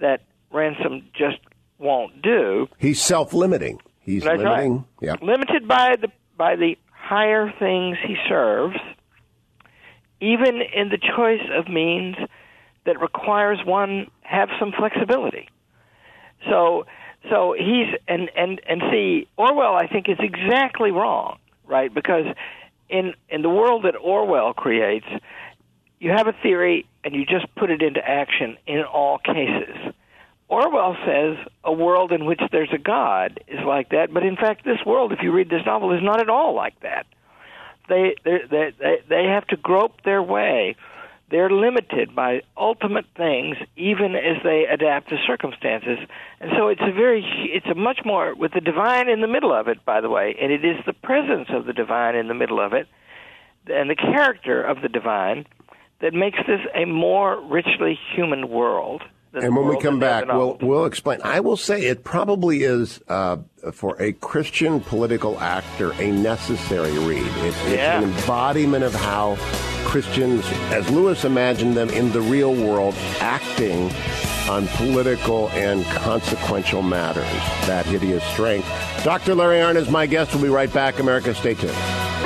that 0.00 0.22
Ransom 0.52 1.08
just 1.16 1.38
won't 1.78 2.22
do. 2.22 2.68
He's 2.78 3.00
self-limiting. 3.00 3.80
He's 4.00 4.22
That's 4.22 4.42
right. 4.42 4.50
limiting. 4.50 4.84
Yeah. 5.00 5.16
Limited 5.22 5.66
by 5.66 5.96
the 6.00 6.08
by 6.36 6.56
the 6.56 6.76
higher 6.90 7.52
things 7.58 7.96
he 8.06 8.16
serves, 8.28 8.76
even 10.20 10.60
in 10.74 10.88
the 10.88 10.98
choice 10.98 11.46
of 11.56 11.68
means 11.68 12.16
that 12.86 13.00
requires 13.00 13.58
one 13.64 14.10
have 14.22 14.48
some 14.58 14.72
flexibility. 14.72 15.48
So 16.48 16.86
so 17.30 17.54
he's 17.58 17.86
and 18.06 18.30
and 18.36 18.60
and 18.68 18.82
see 18.90 19.26
Orwell 19.36 19.74
I 19.74 19.86
think 19.86 20.08
is 20.08 20.18
exactly 20.20 20.90
wrong, 20.90 21.38
right? 21.66 21.92
Because 21.92 22.26
in 22.88 23.14
in 23.28 23.42
the 23.42 23.48
world 23.50 23.84
that 23.84 23.96
Orwell 23.96 24.52
creates, 24.52 25.06
you 26.04 26.10
have 26.10 26.26
a 26.26 26.34
theory 26.42 26.86
and 27.02 27.14
you 27.14 27.24
just 27.24 27.46
put 27.56 27.70
it 27.70 27.80
into 27.80 28.06
action 28.06 28.58
in 28.66 28.82
all 28.82 29.18
cases. 29.18 29.94
Orwell 30.48 30.96
says 31.06 31.38
a 31.64 31.72
world 31.72 32.12
in 32.12 32.26
which 32.26 32.40
there's 32.52 32.72
a 32.74 32.78
God 32.78 33.40
is 33.48 33.60
like 33.66 33.88
that, 33.88 34.12
but 34.12 34.22
in 34.22 34.36
fact, 34.36 34.66
this 34.66 34.84
world, 34.84 35.12
if 35.12 35.20
you 35.22 35.32
read 35.32 35.48
this 35.48 35.62
novel, 35.64 35.92
is 35.94 36.02
not 36.02 36.20
at 36.20 36.28
all 36.28 36.54
like 36.54 36.78
that. 36.80 37.06
They 37.88 38.16
they 38.22 38.38
they 38.50 38.96
they 39.08 39.24
have 39.24 39.46
to 39.46 39.56
grope 39.56 40.02
their 40.04 40.22
way. 40.22 40.76
They're 41.30 41.50
limited 41.50 42.14
by 42.14 42.42
ultimate 42.54 43.06
things, 43.16 43.56
even 43.76 44.14
as 44.14 44.42
they 44.44 44.66
adapt 44.70 45.08
to 45.08 45.16
circumstances. 45.26 45.98
And 46.38 46.50
so 46.56 46.68
it's 46.68 46.82
a 46.82 46.92
very 46.92 47.24
it's 47.50 47.66
a 47.66 47.74
much 47.74 48.00
more 48.04 48.34
with 48.34 48.52
the 48.52 48.60
divine 48.60 49.08
in 49.08 49.22
the 49.22 49.26
middle 49.26 49.54
of 49.54 49.68
it, 49.68 49.82
by 49.86 50.02
the 50.02 50.10
way, 50.10 50.36
and 50.38 50.52
it 50.52 50.66
is 50.66 50.76
the 50.84 50.92
presence 50.92 51.48
of 51.48 51.64
the 51.64 51.72
divine 51.72 52.14
in 52.14 52.28
the 52.28 52.34
middle 52.34 52.60
of 52.60 52.74
it, 52.74 52.86
and 53.68 53.88
the 53.88 53.96
character 53.96 54.62
of 54.62 54.82
the 54.82 54.88
divine 54.90 55.46
that 56.00 56.12
makes 56.14 56.38
this 56.46 56.60
a 56.74 56.84
more 56.84 57.40
richly 57.48 57.98
human 58.14 58.48
world 58.48 59.02
And 59.32 59.56
when 59.56 59.66
we 59.66 59.78
come 59.80 59.98
back, 59.98 60.26
we'll 60.26 60.56
we'll 60.60 60.84
explain. 60.86 61.18
I 61.24 61.40
will 61.40 61.56
say 61.56 61.86
it 61.86 62.04
probably 62.04 62.62
is 62.62 63.00
uh, 63.08 63.38
for 63.72 64.00
a 64.00 64.12
Christian 64.12 64.80
political 64.80 65.40
actor 65.40 65.92
a 66.00 66.10
necessary 66.12 66.96
read. 66.98 67.26
It's, 67.26 67.56
it's 67.62 67.68
Yeah. 67.74 67.98
an 67.98 68.04
embodiment 68.04 68.84
of 68.84 68.94
how 68.94 69.36
Christians, 69.86 70.44
as 70.72 70.88
Lewis 70.90 71.24
imagined 71.24 71.76
them 71.76 71.90
in 71.90 72.12
the 72.12 72.20
real 72.20 72.54
world, 72.54 72.94
acting 73.20 73.90
on 74.48 74.66
political 74.76 75.48
and 75.50 75.84
consequential 75.86 76.82
matters. 76.82 77.24
That 77.66 77.86
hideous 77.86 78.22
strength. 78.34 78.68
Dr. 79.04 79.34
Larry 79.34 79.58
Arnn 79.58 79.76
is 79.76 79.88
my 79.90 80.06
guest. 80.06 80.32
We'll 80.34 80.42
be 80.44 80.48
right 80.48 80.72
back. 80.72 80.98
America, 81.00 81.34
stay 81.34 81.54
tuned. 81.54 81.72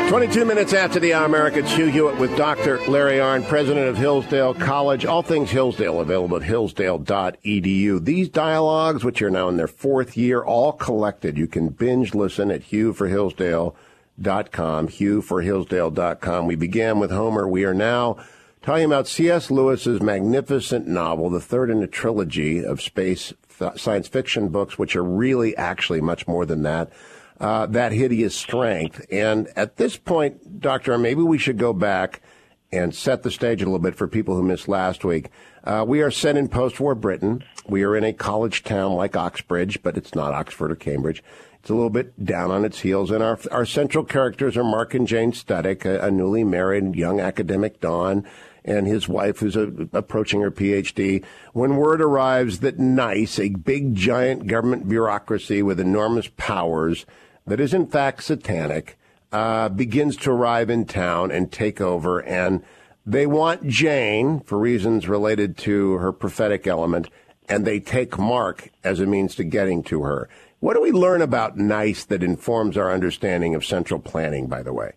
22 0.08 0.44
minutes 0.46 0.72
after 0.72 0.98
the 0.98 1.12
hour, 1.12 1.26
America, 1.26 1.58
it's 1.58 1.70
Hugh 1.70 1.88
Hewitt 1.88 2.18
with 2.18 2.34
Dr. 2.34 2.80
Larry 2.88 3.18
Arnn, 3.18 3.46
president 3.46 3.88
of 3.88 3.98
Hillsdale 3.98 4.54
College. 4.54 5.04
All 5.04 5.20
things 5.20 5.50
Hillsdale 5.50 6.00
available 6.00 6.38
at 6.38 6.44
hillsdale.edu. 6.44 8.02
These 8.02 8.30
dialogues, 8.30 9.04
which 9.04 9.20
are 9.20 9.28
now 9.28 9.50
in 9.50 9.58
their 9.58 9.68
fourth 9.68 10.16
year, 10.16 10.42
all 10.42 10.72
collected. 10.72 11.36
You 11.36 11.46
can 11.46 11.68
binge 11.68 12.14
listen 12.14 12.50
at 12.50 12.62
hughforhillsdale.com, 12.62 14.88
hughforhillsdale.com. 14.88 16.46
We 16.46 16.56
began 16.56 17.00
with 17.00 17.10
Homer. 17.10 17.46
We 17.46 17.64
are 17.64 17.74
now 17.74 18.16
talking 18.62 18.86
about 18.86 19.08
C.S. 19.08 19.50
Lewis's 19.50 20.00
magnificent 20.00 20.88
novel, 20.88 21.28
the 21.28 21.38
third 21.38 21.68
in 21.68 21.82
a 21.82 21.86
trilogy 21.86 22.64
of 22.64 22.80
space 22.80 23.34
science 23.76 24.08
fiction 24.08 24.48
books, 24.48 24.78
which 24.78 24.96
are 24.96 25.04
really 25.04 25.54
actually 25.58 26.00
much 26.00 26.26
more 26.26 26.46
than 26.46 26.62
that. 26.62 26.90
Uh, 27.40 27.66
that 27.66 27.92
hideous 27.92 28.34
strength. 28.34 29.06
And 29.12 29.48
at 29.54 29.76
this 29.76 29.96
point, 29.96 30.60
Doctor, 30.60 30.98
maybe 30.98 31.22
we 31.22 31.38
should 31.38 31.56
go 31.56 31.72
back 31.72 32.20
and 32.72 32.94
set 32.94 33.22
the 33.22 33.30
stage 33.30 33.62
a 33.62 33.64
little 33.64 33.78
bit 33.78 33.94
for 33.94 34.08
people 34.08 34.34
who 34.34 34.42
missed 34.42 34.66
last 34.68 35.04
week. 35.04 35.30
Uh, 35.62 35.84
we 35.86 36.02
are 36.02 36.10
set 36.10 36.36
in 36.36 36.48
post-war 36.48 36.94
Britain. 36.94 37.44
We 37.68 37.84
are 37.84 37.96
in 37.96 38.04
a 38.04 38.12
college 38.12 38.64
town 38.64 38.94
like 38.94 39.16
Oxbridge, 39.16 39.82
but 39.82 39.96
it's 39.96 40.14
not 40.14 40.34
Oxford 40.34 40.72
or 40.72 40.76
Cambridge. 40.76 41.22
It's 41.60 41.70
a 41.70 41.74
little 41.74 41.90
bit 41.90 42.24
down 42.24 42.50
on 42.50 42.64
its 42.64 42.80
heels, 42.80 43.10
and 43.10 43.22
our 43.22 43.38
our 43.50 43.66
central 43.66 44.04
characters 44.04 44.56
are 44.56 44.64
Mark 44.64 44.94
and 44.94 45.06
Jane 45.06 45.32
Studdock, 45.32 45.84
a, 45.84 46.06
a 46.06 46.10
newly 46.10 46.44
married 46.44 46.94
young 46.94 47.20
academic 47.20 47.80
Don, 47.80 48.24
and 48.64 48.86
his 48.86 49.08
wife, 49.08 49.40
who's 49.40 49.56
a, 49.56 49.72
approaching 49.92 50.40
her 50.40 50.50
PhD. 50.50 51.24
When 51.52 51.76
word 51.76 52.00
arrives 52.00 52.60
that 52.60 52.78
NICE, 52.78 53.38
a 53.38 53.48
big 53.50 53.94
giant 53.94 54.46
government 54.46 54.88
bureaucracy 54.88 55.62
with 55.62 55.80
enormous 55.80 56.28
powers, 56.36 57.06
that 57.48 57.60
is 57.60 57.74
in 57.74 57.86
fact 57.86 58.22
satanic, 58.22 58.98
uh, 59.32 59.68
begins 59.68 60.16
to 60.16 60.30
arrive 60.30 60.70
in 60.70 60.84
town 60.84 61.30
and 61.30 61.52
take 61.52 61.80
over, 61.80 62.20
and 62.20 62.62
they 63.04 63.26
want 63.26 63.66
Jane 63.66 64.40
for 64.40 64.58
reasons 64.58 65.08
related 65.08 65.56
to 65.58 65.94
her 65.94 66.12
prophetic 66.12 66.66
element, 66.66 67.08
and 67.48 67.66
they 67.66 67.80
take 67.80 68.18
Mark 68.18 68.70
as 68.84 69.00
a 69.00 69.06
means 69.06 69.34
to 69.36 69.44
getting 69.44 69.82
to 69.84 70.02
her. 70.02 70.28
What 70.60 70.74
do 70.74 70.80
we 70.80 70.92
learn 70.92 71.22
about 71.22 71.56
NICE 71.56 72.04
that 72.06 72.22
informs 72.22 72.76
our 72.76 72.92
understanding 72.92 73.54
of 73.54 73.64
central 73.64 74.00
planning, 74.00 74.48
by 74.48 74.62
the 74.62 74.72
way? 74.72 74.92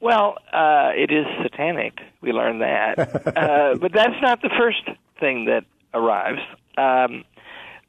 Well, 0.00 0.38
uh, 0.52 0.92
it 0.94 1.10
is 1.10 1.26
satanic. 1.42 2.00
We 2.22 2.32
learned 2.32 2.62
that, 2.62 2.98
uh, 3.36 3.74
but 3.74 3.92
that's 3.92 4.20
not 4.22 4.40
the 4.40 4.50
first 4.58 4.82
thing 5.18 5.46
that 5.46 5.64
arrives. 5.92 6.40
Um, 6.78 7.24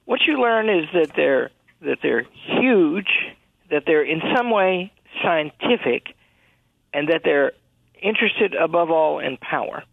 what 0.06 0.22
you 0.28 0.42
learn 0.42 0.70
is 0.70 0.88
that 0.94 1.14
they're 1.16 1.52
that 1.82 2.00
they're 2.04 2.26
huge, 2.46 3.10
that 3.72 3.84
they're 3.86 4.04
in 4.04 4.22
some 4.36 4.52
way 4.52 4.92
scientific, 5.24 6.14
and 6.94 7.08
that 7.10 7.22
they're 7.24 7.54
interested 8.02 8.54
above 8.54 8.92
all 8.92 9.20
in 9.20 9.38
power. 9.38 9.84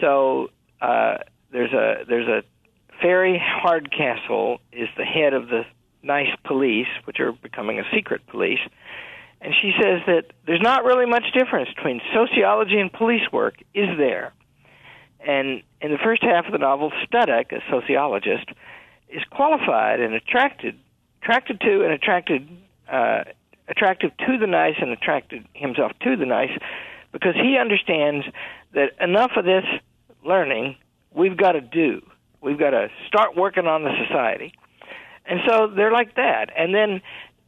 So 0.00 0.48
uh, 0.80 1.18
there's 1.52 1.72
a 1.72 2.04
there's 2.08 2.28
a 2.28 2.42
Fairy 3.02 3.40
Hardcastle 3.42 4.60
is 4.72 4.88
the 4.96 5.04
head 5.04 5.34
of 5.34 5.48
the 5.48 5.62
nice 6.02 6.34
police, 6.44 6.86
which 7.04 7.20
are 7.20 7.32
becoming 7.32 7.78
a 7.78 7.84
secret 7.94 8.26
police. 8.26 8.60
And 9.40 9.52
she 9.60 9.72
says 9.80 10.00
that 10.06 10.32
there's 10.46 10.62
not 10.62 10.84
really 10.84 11.06
much 11.06 11.24
difference 11.34 11.68
between 11.76 12.00
sociology 12.14 12.78
and 12.78 12.90
police 12.92 13.30
work, 13.32 13.56
is 13.74 13.88
there? 13.98 14.32
And 15.20 15.62
in 15.80 15.90
the 15.90 15.98
first 16.02 16.22
half 16.22 16.46
of 16.46 16.52
the 16.52 16.58
novel, 16.58 16.90
Studdock, 17.04 17.52
a 17.52 17.60
sociologist, 17.70 18.48
is 19.08 19.22
qualified 19.30 20.00
and 20.00 20.14
attracted, 20.14 20.78
attracted 21.20 21.60
to 21.60 21.82
and 21.84 21.92
attracted, 21.92 22.48
uh, 22.90 23.24
attractive 23.68 24.16
to 24.18 24.38
the 24.38 24.46
nice 24.46 24.76
and 24.80 24.90
attracted 24.90 25.46
himself 25.54 25.92
to 26.02 26.16
the 26.16 26.26
nice 26.26 26.56
because 27.12 27.34
he 27.34 27.56
understands 27.58 28.26
that 28.74 28.90
enough 29.00 29.32
of 29.36 29.44
this 29.44 29.64
learning 30.24 30.76
we've 31.12 31.36
got 31.36 31.52
to 31.52 31.60
do. 31.60 32.02
We've 32.40 32.58
got 32.58 32.70
to 32.70 32.88
start 33.08 33.36
working 33.36 33.66
on 33.66 33.82
the 33.82 33.92
society. 34.06 34.52
And 35.24 35.40
so 35.48 35.66
they're 35.74 35.92
like 35.92 36.14
that. 36.16 36.50
And 36.56 36.74
then 36.74 37.00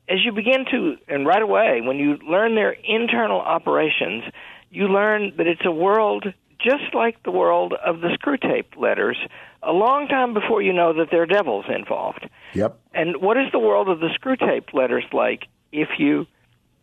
as 0.09 0.18
you 0.25 0.33
begin 0.33 0.64
to, 0.71 0.97
and 1.07 1.26
right 1.26 1.42
away, 1.42 1.80
when 1.83 1.99
you 1.99 2.16
learn 2.28 2.54
their 2.54 2.73
internal 2.73 3.40
operations, 3.40 4.25
you 4.71 4.88
learn 4.88 5.35
that 5.37 5.47
it's 5.47 5.64
a 5.64 5.71
world 5.71 6.33
just 6.61 6.95
like 6.95 7.23
the 7.23 7.31
world 7.31 7.75
of 7.85 8.00
the 8.00 8.09
Screwtape 8.09 8.77
letters, 8.77 9.17
a 9.62 9.73
long 9.73 10.09
time 10.09 10.35
before 10.35 10.62
you 10.62 10.73
know 10.73 10.93
that 10.95 11.09
there 11.11 11.23
are 11.23 11.27
devils 11.27 11.65
involved. 11.69 12.29
Yep. 12.55 12.79
And 12.95 13.21
what 13.21 13.37
is 13.37 13.50
the 13.53 13.59
world 13.59 13.88
of 13.88 14.00
the 14.00 14.09
Screwtape 14.09 14.75
letters 14.75 15.05
like 15.12 15.45
if 15.73 15.88
you 15.99 16.27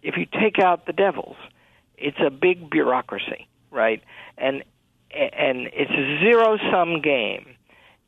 if 0.01 0.15
you 0.17 0.25
take 0.25 0.59
out 0.59 0.85
the 0.85 0.93
devils? 0.93 1.35
It's 1.97 2.17
a 2.25 2.29
big 2.29 2.69
bureaucracy, 2.69 3.47
right? 3.71 4.01
And 4.37 4.63
and 5.11 5.67
it's 5.73 5.91
a 5.91 6.19
zero 6.23 6.57
sum 6.71 7.01
game. 7.01 7.55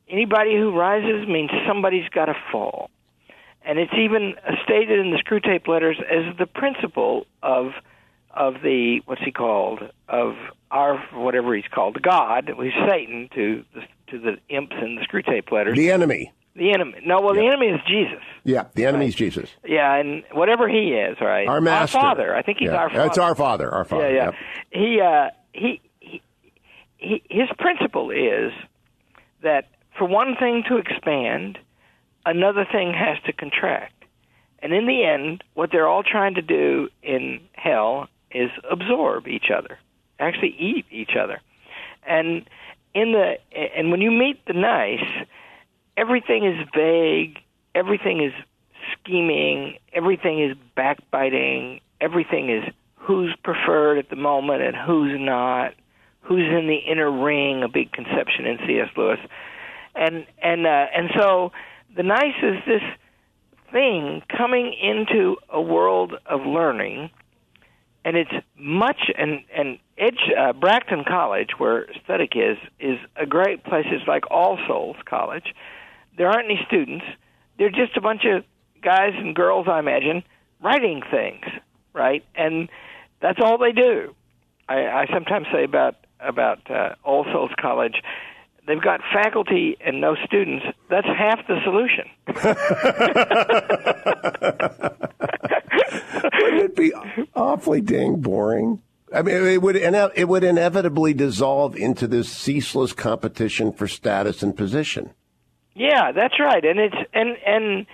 Anybody 0.08 0.56
who 0.56 0.76
rises 0.76 1.26
means 1.28 1.50
somebody's 1.66 2.08
got 2.08 2.26
to 2.26 2.34
fall. 2.50 2.90
And 3.62 3.78
it's 3.78 3.92
even 3.92 4.34
stated 4.64 4.98
in 4.98 5.10
the 5.10 5.18
screw 5.18 5.40
tape 5.40 5.68
letters 5.68 5.98
as 6.10 6.36
the 6.38 6.46
principle 6.46 7.26
of 7.42 7.72
of 8.38 8.54
the 8.62 9.00
what's 9.04 9.20
he 9.22 9.32
called 9.32 9.80
of 10.08 10.34
our 10.70 10.98
whatever 11.12 11.54
he's 11.54 11.66
called 11.70 12.00
God, 12.00 12.50
who's 12.56 12.72
Satan 12.88 13.28
to 13.34 13.64
the 13.74 13.80
to 14.10 14.18
the 14.18 14.36
imps 14.48 14.76
in 14.80 14.94
the 14.94 15.02
Screwtape 15.02 15.50
letters. 15.50 15.76
The 15.76 15.90
enemy. 15.90 16.32
The 16.54 16.72
enemy. 16.72 17.00
No, 17.04 17.20
well, 17.20 17.34
the 17.34 17.46
enemy 17.46 17.66
is 17.66 17.80
Jesus. 17.86 18.22
Yeah, 18.44 18.64
the 18.74 18.86
enemy 18.86 19.06
is 19.08 19.14
Jesus. 19.14 19.50
Yeah, 19.64 19.94
and 19.94 20.24
whatever 20.32 20.68
he 20.68 20.92
is, 20.92 21.16
right? 21.20 21.46
Our 21.46 21.60
master. 21.60 21.98
Father. 22.00 22.34
I 22.34 22.42
think 22.42 22.58
he's 22.58 22.68
Yeah. 22.68 22.76
our 22.76 22.90
Father. 22.90 23.06
It's 23.06 23.18
our 23.18 23.34
Father. 23.34 23.70
Our 23.70 23.84
Father. 23.84 24.10
Yeah, 24.10 24.16
yeah. 24.16 24.24
Yep. 24.24 24.34
He, 24.70 25.00
uh, 25.00 25.28
he, 25.52 25.80
he, 26.00 26.22
he, 26.96 27.22
his 27.30 27.48
principle 27.58 28.10
is 28.10 28.52
that 29.42 29.66
for 29.96 30.06
one 30.06 30.34
thing 30.36 30.64
to 30.68 30.78
expand, 30.78 31.58
another 32.26 32.66
thing 32.70 32.92
has 32.92 33.18
to 33.26 33.32
contract. 33.32 33.94
And 34.60 34.72
in 34.72 34.86
the 34.86 35.04
end, 35.04 35.44
what 35.54 35.70
they're 35.70 35.86
all 35.88 36.02
trying 36.02 36.34
to 36.34 36.42
do 36.42 36.88
in 37.04 37.40
hell 37.52 38.08
is 38.30 38.50
absorb 38.70 39.26
each 39.28 39.50
other, 39.56 39.78
actually 40.18 40.54
eat 40.58 40.86
each 40.90 41.16
other. 41.20 41.40
And 42.06 42.48
in 42.94 43.12
the 43.12 43.38
and 43.52 43.90
when 43.90 44.00
you 44.00 44.10
meet 44.10 44.44
the 44.46 44.52
nice, 44.52 45.26
everything 45.96 46.44
is 46.44 46.66
vague, 46.74 47.38
everything 47.74 48.22
is 48.22 48.32
scheming, 48.92 49.78
everything 49.92 50.40
is 50.40 50.56
backbiting, 50.74 51.80
everything 52.00 52.50
is 52.50 52.64
who's 52.96 53.34
preferred 53.42 53.98
at 53.98 54.10
the 54.10 54.16
moment 54.16 54.62
and 54.62 54.76
who's 54.76 55.18
not, 55.18 55.74
who's 56.20 56.46
in 56.46 56.66
the 56.66 56.76
inner 56.76 57.10
ring, 57.10 57.62
a 57.62 57.68
big 57.68 57.92
conception 57.92 58.44
in 58.46 58.58
C.S. 58.66 58.88
Lewis. 58.96 59.18
And 59.94 60.26
and 60.42 60.66
uh, 60.66 60.86
and 60.94 61.10
so 61.16 61.52
the 61.96 62.02
nice 62.02 62.36
is 62.42 62.56
this 62.66 62.82
thing 63.72 64.22
coming 64.36 64.74
into 64.80 65.36
a 65.50 65.60
world 65.60 66.14
of 66.26 66.42
learning 66.46 67.10
and 68.08 68.16
it's 68.16 68.32
much 68.56 69.10
and 69.18 69.44
and 69.54 69.78
Edge 69.98 70.30
uh, 70.34 70.54
Bracton 70.54 71.04
College, 71.06 71.50
where 71.58 71.86
Studdock 71.88 72.34
is, 72.36 72.56
is 72.80 72.98
a 73.16 73.26
great 73.26 73.64
place. 73.64 73.84
It's 73.90 74.08
like 74.08 74.30
All 74.30 74.58
Souls 74.66 74.96
College. 75.04 75.54
There 76.16 76.26
aren't 76.26 76.46
any 76.46 76.58
students. 76.66 77.04
They're 77.58 77.68
just 77.68 77.98
a 77.98 78.00
bunch 78.00 78.24
of 78.24 78.44
guys 78.80 79.12
and 79.14 79.36
girls, 79.36 79.66
I 79.68 79.78
imagine, 79.78 80.22
writing 80.62 81.02
things, 81.10 81.44
right? 81.92 82.24
And 82.34 82.70
that's 83.20 83.40
all 83.44 83.58
they 83.58 83.72
do. 83.72 84.14
I, 84.70 84.86
I 84.86 85.06
sometimes 85.12 85.46
say 85.52 85.64
about 85.64 85.96
about 86.18 86.70
uh, 86.70 86.94
All 87.04 87.24
Souls 87.24 87.50
College. 87.60 88.00
They've 88.66 88.80
got 88.80 89.00
faculty 89.12 89.76
and 89.84 90.00
no 90.00 90.16
students. 90.24 90.64
That's 90.88 91.06
half 91.06 91.46
the 91.46 91.60
solution. 91.62 92.08
Wouldn't 96.22 96.62
it 96.62 96.76
be 96.76 96.92
awfully 97.34 97.80
dang 97.80 98.20
boring? 98.20 98.82
I 99.12 99.22
mean, 99.22 99.36
it 99.36 99.62
would 99.62 99.76
it 99.76 100.28
would 100.28 100.44
inevitably 100.44 101.14
dissolve 101.14 101.76
into 101.76 102.06
this 102.06 102.30
ceaseless 102.30 102.92
competition 102.92 103.72
for 103.72 103.88
status 103.88 104.42
and 104.42 104.56
position. 104.56 105.10
Yeah, 105.74 106.12
that's 106.12 106.38
right. 106.38 106.64
And 106.64 106.78
it's 106.78 106.96
and 107.14 107.36
and 107.46 107.86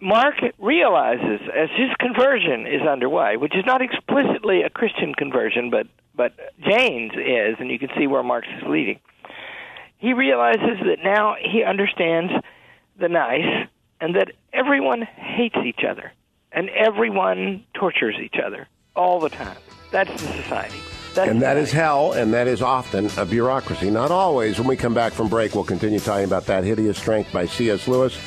Mark 0.00 0.34
realizes 0.58 1.40
as 1.54 1.68
his 1.76 1.90
conversion 1.98 2.66
is 2.66 2.82
underway, 2.88 3.36
which 3.36 3.54
is 3.54 3.64
not 3.66 3.82
explicitly 3.82 4.62
a 4.62 4.70
Christian 4.70 5.14
conversion, 5.14 5.70
but 5.70 5.86
but 6.14 6.32
Jane's 6.60 7.12
is, 7.12 7.56
and 7.58 7.70
you 7.70 7.78
can 7.78 7.90
see 7.98 8.06
where 8.06 8.22
Mark's 8.22 8.48
is 8.48 8.64
leading. 8.68 8.98
he 9.98 10.12
realizes 10.12 10.78
that 10.84 10.98
now 11.04 11.36
he 11.40 11.62
understands 11.62 12.32
the 12.98 13.08
nice 13.08 13.68
and 14.00 14.16
that 14.16 14.32
everyone 14.52 15.02
hates 15.02 15.56
each 15.64 15.80
other 15.88 16.12
and 16.54 16.68
everyone 16.70 17.64
tortures 17.74 18.16
each 18.22 18.36
other 18.44 18.68
all 18.94 19.20
the 19.20 19.28
time. 19.28 19.56
That's 19.90 20.10
the 20.10 20.28
society. 20.42 20.78
That's 21.14 21.30
and 21.30 21.42
that 21.42 21.56
society. 21.56 21.60
is 21.60 21.72
hell, 21.72 22.12
and 22.12 22.32
that 22.32 22.48
is 22.48 22.62
often 22.62 23.10
a 23.18 23.26
bureaucracy. 23.26 23.90
Not 23.90 24.10
always. 24.10 24.58
When 24.58 24.66
we 24.66 24.76
come 24.76 24.94
back 24.94 25.12
from 25.12 25.28
break, 25.28 25.54
we'll 25.54 25.64
continue 25.64 26.00
talking 26.00 26.24
about 26.24 26.46
that 26.46 26.64
hideous 26.64 26.96
strength 26.96 27.32
by 27.32 27.46
C.S. 27.46 27.86
Lewis. 27.86 28.18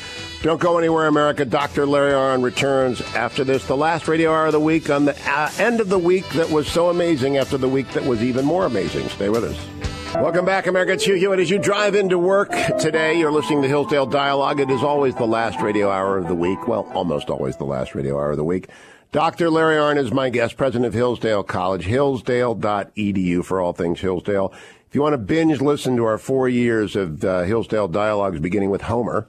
Don't 0.42 0.60
go 0.60 0.78
anywhere, 0.78 1.08
America. 1.08 1.44
Dr. 1.44 1.86
Larry 1.86 2.12
Arnn 2.12 2.44
returns 2.44 3.00
after 3.14 3.42
this. 3.42 3.66
The 3.66 3.76
last 3.76 4.06
radio 4.06 4.32
hour 4.32 4.46
of 4.46 4.52
the 4.52 4.60
week 4.60 4.90
on 4.90 5.04
the 5.06 5.16
uh, 5.28 5.50
end 5.58 5.80
of 5.80 5.88
the 5.88 5.98
week 5.98 6.28
that 6.30 6.48
was 6.50 6.68
so 6.68 6.90
amazing 6.90 7.38
after 7.38 7.58
the 7.58 7.68
week 7.68 7.90
that 7.92 8.04
was 8.04 8.22
even 8.22 8.44
more 8.44 8.66
amazing. 8.66 9.08
Stay 9.08 9.28
with 9.28 9.42
us. 9.42 9.75
Welcome 10.22 10.44
back, 10.44 10.66
America. 10.66 10.92
It's 10.92 11.04
Hugh 11.04 11.14
Hewitt. 11.14 11.40
As 11.40 11.50
you 11.50 11.58
drive 11.58 11.94
into 11.94 12.18
work 12.18 12.50
today, 12.80 13.18
you're 13.18 13.30
listening 13.30 13.62
to 13.62 13.68
Hillsdale 13.68 14.06
Dialogue. 14.06 14.60
It 14.60 14.70
is 14.70 14.82
always 14.82 15.14
the 15.14 15.26
last 15.26 15.60
radio 15.60 15.90
hour 15.90 16.16
of 16.16 16.26
the 16.26 16.34
week. 16.34 16.66
Well, 16.66 16.90
almost 16.94 17.28
always 17.28 17.56
the 17.56 17.64
last 17.64 17.94
radio 17.94 18.16
hour 18.16 18.30
of 18.30 18.36
the 18.36 18.44
week. 18.44 18.68
Dr. 19.12 19.50
Larry 19.50 19.76
Arnn 19.76 19.98
is 19.98 20.12
my 20.12 20.30
guest, 20.30 20.56
president 20.56 20.86
of 20.86 20.94
Hillsdale 20.94 21.44
College, 21.44 21.84
hillsdale.edu 21.84 23.44
for 23.44 23.60
all 23.60 23.72
things 23.72 24.00
Hillsdale. 24.00 24.52
If 24.88 24.94
you 24.94 25.02
want 25.02 25.12
to 25.12 25.18
binge 25.18 25.60
listen 25.60 25.96
to 25.96 26.04
our 26.04 26.18
four 26.18 26.48
years 26.48 26.96
of 26.96 27.22
uh, 27.22 27.42
Hillsdale 27.42 27.88
Dialogues, 27.88 28.40
beginning 28.40 28.70
with 28.70 28.82
Homer, 28.82 29.28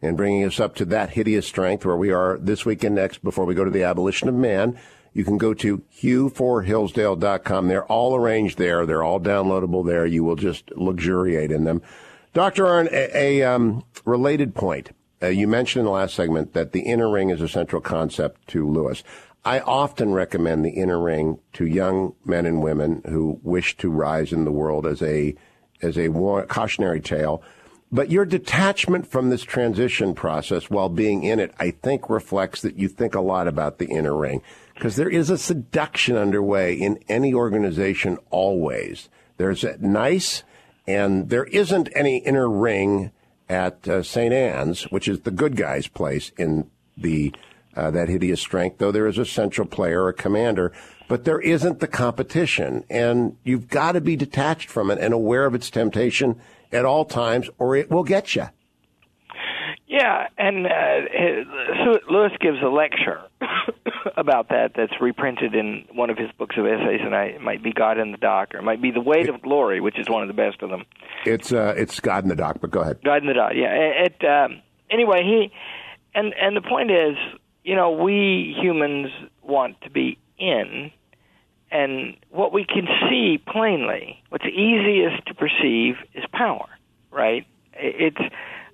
and 0.00 0.16
bringing 0.16 0.44
us 0.44 0.60
up 0.60 0.76
to 0.76 0.84
that 0.86 1.10
hideous 1.10 1.46
strength 1.46 1.84
where 1.84 1.96
we 1.96 2.12
are 2.12 2.38
this 2.38 2.64
week 2.64 2.84
and 2.84 2.94
next 2.94 3.24
before 3.24 3.44
we 3.44 3.54
go 3.54 3.64
to 3.64 3.70
the 3.70 3.82
abolition 3.82 4.28
of 4.28 4.34
man, 4.34 4.78
you 5.18 5.24
can 5.24 5.36
go 5.36 5.52
to 5.52 5.78
hugh4hillsdale.com. 6.00 7.66
They're 7.66 7.84
all 7.86 8.14
arranged 8.14 8.56
there. 8.56 8.86
They're 8.86 9.02
all 9.02 9.18
downloadable 9.18 9.84
there. 9.84 10.06
You 10.06 10.22
will 10.22 10.36
just 10.36 10.70
luxuriate 10.76 11.50
in 11.50 11.64
them. 11.64 11.82
Dr. 12.34 12.62
Arnn, 12.66 12.86
a, 12.92 13.40
a 13.40 13.42
um, 13.42 13.82
related 14.04 14.54
point. 14.54 14.92
Uh, 15.20 15.26
you 15.26 15.48
mentioned 15.48 15.80
in 15.80 15.86
the 15.86 15.90
last 15.90 16.14
segment 16.14 16.52
that 16.52 16.70
the 16.70 16.82
inner 16.82 17.10
ring 17.10 17.30
is 17.30 17.40
a 17.40 17.48
central 17.48 17.82
concept 17.82 18.46
to 18.46 18.64
Lewis. 18.64 19.02
I 19.44 19.58
often 19.58 20.12
recommend 20.12 20.64
the 20.64 20.70
inner 20.70 21.00
ring 21.00 21.40
to 21.54 21.66
young 21.66 22.14
men 22.24 22.46
and 22.46 22.62
women 22.62 23.02
who 23.08 23.40
wish 23.42 23.76
to 23.78 23.90
rise 23.90 24.32
in 24.32 24.44
the 24.44 24.52
world 24.52 24.86
as 24.86 25.02
a 25.02 25.34
as 25.82 25.98
a 25.98 26.10
war- 26.10 26.46
cautionary 26.46 27.00
tale. 27.00 27.42
But 27.90 28.10
your 28.10 28.26
detachment 28.26 29.06
from 29.06 29.30
this 29.30 29.42
transition 29.42 30.14
process 30.14 30.68
while 30.68 30.90
being 30.90 31.24
in 31.24 31.40
it, 31.40 31.54
I 31.58 31.70
think, 31.70 32.10
reflects 32.10 32.60
that 32.62 32.76
you 32.76 32.86
think 32.86 33.14
a 33.14 33.20
lot 33.20 33.48
about 33.48 33.78
the 33.78 33.86
inner 33.86 34.14
ring. 34.14 34.42
Because 34.78 34.94
there 34.94 35.08
is 35.08 35.28
a 35.28 35.36
seduction 35.36 36.16
underway 36.16 36.72
in 36.72 37.00
any 37.08 37.34
organization 37.34 38.16
always. 38.30 39.08
There's 39.36 39.64
a 39.64 39.76
nice, 39.78 40.44
and 40.86 41.30
there 41.30 41.46
isn't 41.46 41.88
any 41.96 42.18
inner 42.18 42.48
ring 42.48 43.10
at 43.48 43.88
uh, 43.88 44.04
St. 44.04 44.32
Anne's, 44.32 44.84
which 44.84 45.08
is 45.08 45.22
the 45.22 45.32
good 45.32 45.56
guy's 45.56 45.88
place 45.88 46.30
in 46.38 46.70
the 46.96 47.34
uh, 47.74 47.90
that 47.90 48.08
hideous 48.08 48.40
strength, 48.40 48.78
though 48.78 48.92
there 48.92 49.08
is 49.08 49.18
a 49.18 49.24
central 49.24 49.66
player, 49.66 50.06
a 50.06 50.12
commander, 50.12 50.72
but 51.08 51.24
there 51.24 51.40
isn't 51.40 51.80
the 51.80 51.88
competition. 51.88 52.84
And 52.88 53.36
you've 53.42 53.68
got 53.68 53.92
to 53.92 54.00
be 54.00 54.14
detached 54.14 54.70
from 54.70 54.92
it 54.92 55.00
and 55.00 55.12
aware 55.12 55.44
of 55.44 55.56
its 55.56 55.70
temptation 55.70 56.40
at 56.70 56.84
all 56.84 57.04
times, 57.04 57.50
or 57.58 57.74
it 57.74 57.90
will 57.90 58.04
get 58.04 58.36
you. 58.36 58.46
Yeah, 59.98 60.28
and 60.38 60.64
uh, 60.64 61.98
Lewis 62.08 62.30
gives 62.40 62.58
a 62.62 62.68
lecture 62.68 63.20
about 64.16 64.50
that 64.50 64.74
that's 64.76 64.92
reprinted 65.00 65.56
in 65.56 65.86
one 65.92 66.08
of 66.08 66.16
his 66.16 66.30
books 66.38 66.54
of 66.56 66.66
essays, 66.66 67.00
and 67.02 67.16
I, 67.16 67.24
it 67.24 67.40
might 67.40 67.64
be 67.64 67.72
God 67.72 67.98
in 67.98 68.12
the 68.12 68.16
Dock, 68.16 68.54
or 68.54 68.58
it 68.58 68.62
might 68.62 68.80
be 68.80 68.92
The 68.92 69.00
Weight 69.00 69.28
of 69.28 69.42
Glory, 69.42 69.80
which 69.80 69.98
is 69.98 70.08
one 70.08 70.22
of 70.22 70.28
the 70.28 70.34
best 70.34 70.62
of 70.62 70.70
them. 70.70 70.84
It's 71.26 71.52
uh, 71.52 71.74
it's 71.76 71.98
God 71.98 72.22
in 72.22 72.28
the 72.28 72.36
Dock, 72.36 72.58
but 72.60 72.70
go 72.70 72.80
ahead. 72.80 73.00
God 73.04 73.22
in 73.22 73.26
the 73.26 73.34
Dock, 73.34 73.54
yeah. 73.56 73.74
It, 73.74 74.24
um, 74.24 74.62
anyway, 74.88 75.24
he 75.24 75.52
and 76.14 76.32
and 76.40 76.56
the 76.56 76.62
point 76.62 76.92
is, 76.92 77.16
you 77.64 77.74
know, 77.74 77.90
we 77.90 78.56
humans 78.56 79.10
want 79.42 79.80
to 79.80 79.90
be 79.90 80.16
in, 80.38 80.92
and 81.72 82.16
what 82.30 82.52
we 82.52 82.64
can 82.64 82.86
see 83.10 83.42
plainly, 83.44 84.22
what's 84.28 84.44
easiest 84.44 85.26
to 85.26 85.34
perceive 85.34 85.96
is 86.14 86.22
power, 86.32 86.68
right? 87.10 87.44
It's 87.72 88.20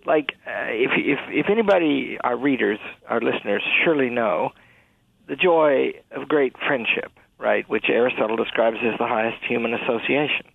like 0.07 0.35
uh, 0.47 0.69
if 0.69 0.91
if 0.97 1.19
if 1.29 1.47
anybody, 1.51 2.19
our 2.23 2.37
readers, 2.37 2.79
our 3.09 3.21
listeners, 3.21 3.63
surely 3.85 4.11
know 4.11 4.51
the 5.29 5.37
joy 5.37 5.93
of 6.11 6.29
great 6.29 6.55
friendship, 6.67 7.13
right? 7.39 7.69
Which 7.69 7.87
Aristotle 7.89 8.37
describes 8.37 8.77
as 8.83 8.99
the 8.99 9.07
highest 9.07 9.43
human 9.45 9.75
association. 9.75 10.47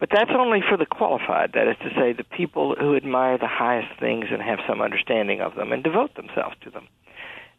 But 0.00 0.08
that's 0.12 0.30
only 0.36 0.60
for 0.68 0.76
the 0.76 0.86
qualified. 0.86 1.52
That 1.54 1.68
is 1.68 1.76
to 1.78 1.90
say, 1.98 2.12
the 2.12 2.24
people 2.24 2.74
who 2.78 2.96
admire 2.96 3.38
the 3.38 3.48
highest 3.48 3.98
things 4.00 4.26
and 4.30 4.42
have 4.42 4.58
some 4.68 4.82
understanding 4.82 5.40
of 5.40 5.54
them 5.54 5.72
and 5.72 5.82
devote 5.82 6.14
themselves 6.16 6.56
to 6.62 6.70
them. 6.70 6.88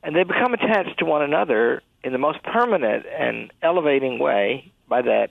And 0.04 0.16
they 0.16 0.24
become 0.24 0.54
attached 0.54 1.00
to 1.00 1.06
one 1.06 1.24
another 1.24 1.82
in 2.04 2.12
the 2.12 2.20
most 2.20 2.44
permanent 2.44 3.06
and 3.08 3.52
elevating 3.64 4.20
way 4.20 4.72
by 4.88 5.02
that 5.02 5.30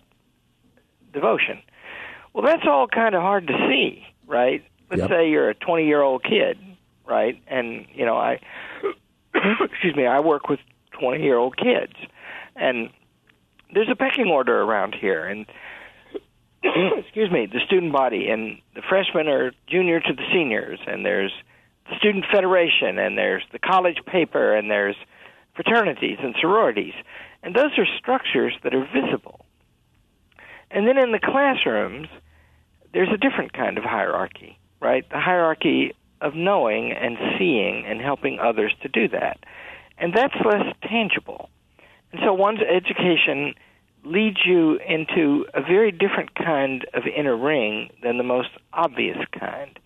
devotion. 1.12 1.62
Well, 2.32 2.44
that's 2.44 2.66
all 2.66 2.88
kind 2.88 3.14
of 3.14 3.22
hard 3.22 3.46
to 3.46 3.52
see, 3.68 4.04
right? 4.26 4.64
Let's 4.94 5.10
Yep. 5.10 5.10
say 5.10 5.28
you're 5.28 5.50
a 5.50 5.54
20 5.54 5.86
year 5.86 6.02
old 6.02 6.22
kid, 6.22 6.56
right? 7.04 7.42
And, 7.48 7.86
you 7.92 8.06
know, 8.06 8.16
I, 8.16 8.38
excuse 9.34 9.96
me, 9.96 10.06
I 10.06 10.20
work 10.20 10.48
with 10.48 10.60
20 10.92 11.20
year 11.22 11.36
old 11.36 11.56
kids. 11.56 11.94
And 12.54 12.90
there's 13.72 13.88
a 13.90 13.96
pecking 13.96 14.28
order 14.28 14.62
around 14.62 14.94
here. 14.94 15.24
And, 15.26 15.46
excuse 16.62 17.28
me, 17.32 17.46
the 17.46 17.58
student 17.66 17.92
body. 17.92 18.28
And 18.28 18.60
the 18.76 18.82
freshmen 18.88 19.26
are 19.26 19.50
junior 19.66 19.98
to 19.98 20.12
the 20.12 20.22
seniors. 20.32 20.78
And 20.86 21.04
there's 21.04 21.32
the 21.90 21.96
student 21.98 22.26
federation. 22.32 22.96
And 22.96 23.18
there's 23.18 23.42
the 23.50 23.58
college 23.58 23.98
paper. 24.06 24.54
And 24.54 24.70
there's 24.70 24.96
fraternities 25.56 26.18
and 26.22 26.36
sororities. 26.40 26.94
And 27.42 27.52
those 27.54 27.76
are 27.78 27.86
structures 27.98 28.54
that 28.62 28.74
are 28.74 28.86
visible. 28.94 29.44
And 30.70 30.86
then 30.86 30.98
in 30.98 31.10
the 31.10 31.20
classrooms, 31.20 32.06
there's 32.94 33.10
a 33.12 33.16
different 33.16 33.52
kind 33.52 33.76
of 33.76 33.84
hierarchy, 33.84 34.56
right? 34.80 35.08
The 35.10 35.20
hierarchy 35.20 35.94
of 36.20 36.34
knowing 36.34 36.92
and 36.92 37.16
seeing 37.38 37.84
and 37.86 38.00
helping 38.00 38.38
others 38.38 38.72
to 38.82 38.88
do 38.88 39.08
that. 39.08 39.38
And 39.98 40.12
that's 40.14 40.34
less 40.44 40.74
tangible. 40.82 41.48
And 42.12 42.20
so 42.24 42.32
one's 42.32 42.60
education 42.60 43.54
leads 44.04 44.38
you 44.44 44.78
into 44.86 45.46
a 45.54 45.60
very 45.62 45.90
different 45.90 46.34
kind 46.34 46.86
of 46.94 47.04
inner 47.06 47.36
ring 47.36 47.90
than 48.02 48.18
the 48.18 48.24
most 48.24 48.50
obvious 48.72 49.18
kind. 49.38 49.78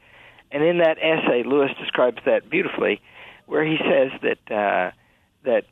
And 0.51 0.63
in 0.63 0.79
that 0.79 0.99
essay, 0.99 1.43
Lewis 1.45 1.71
describes 1.79 2.19
that 2.25 2.51
beautifully, 2.51 3.01
where 3.47 3.65
he 3.65 3.77
says 3.79 4.11
that 4.23 4.55
uh, 4.55 4.91
that 5.45 5.65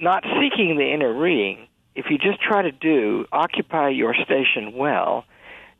not 0.00 0.24
seeking 0.40 0.76
the 0.76 0.92
inner 0.92 1.12
ring, 1.12 1.68
if 1.94 2.06
you 2.10 2.18
just 2.18 2.40
try 2.40 2.62
to 2.62 2.72
do 2.72 3.26
occupy 3.32 3.88
your 3.88 4.14
station 4.14 4.74
well, 4.74 5.24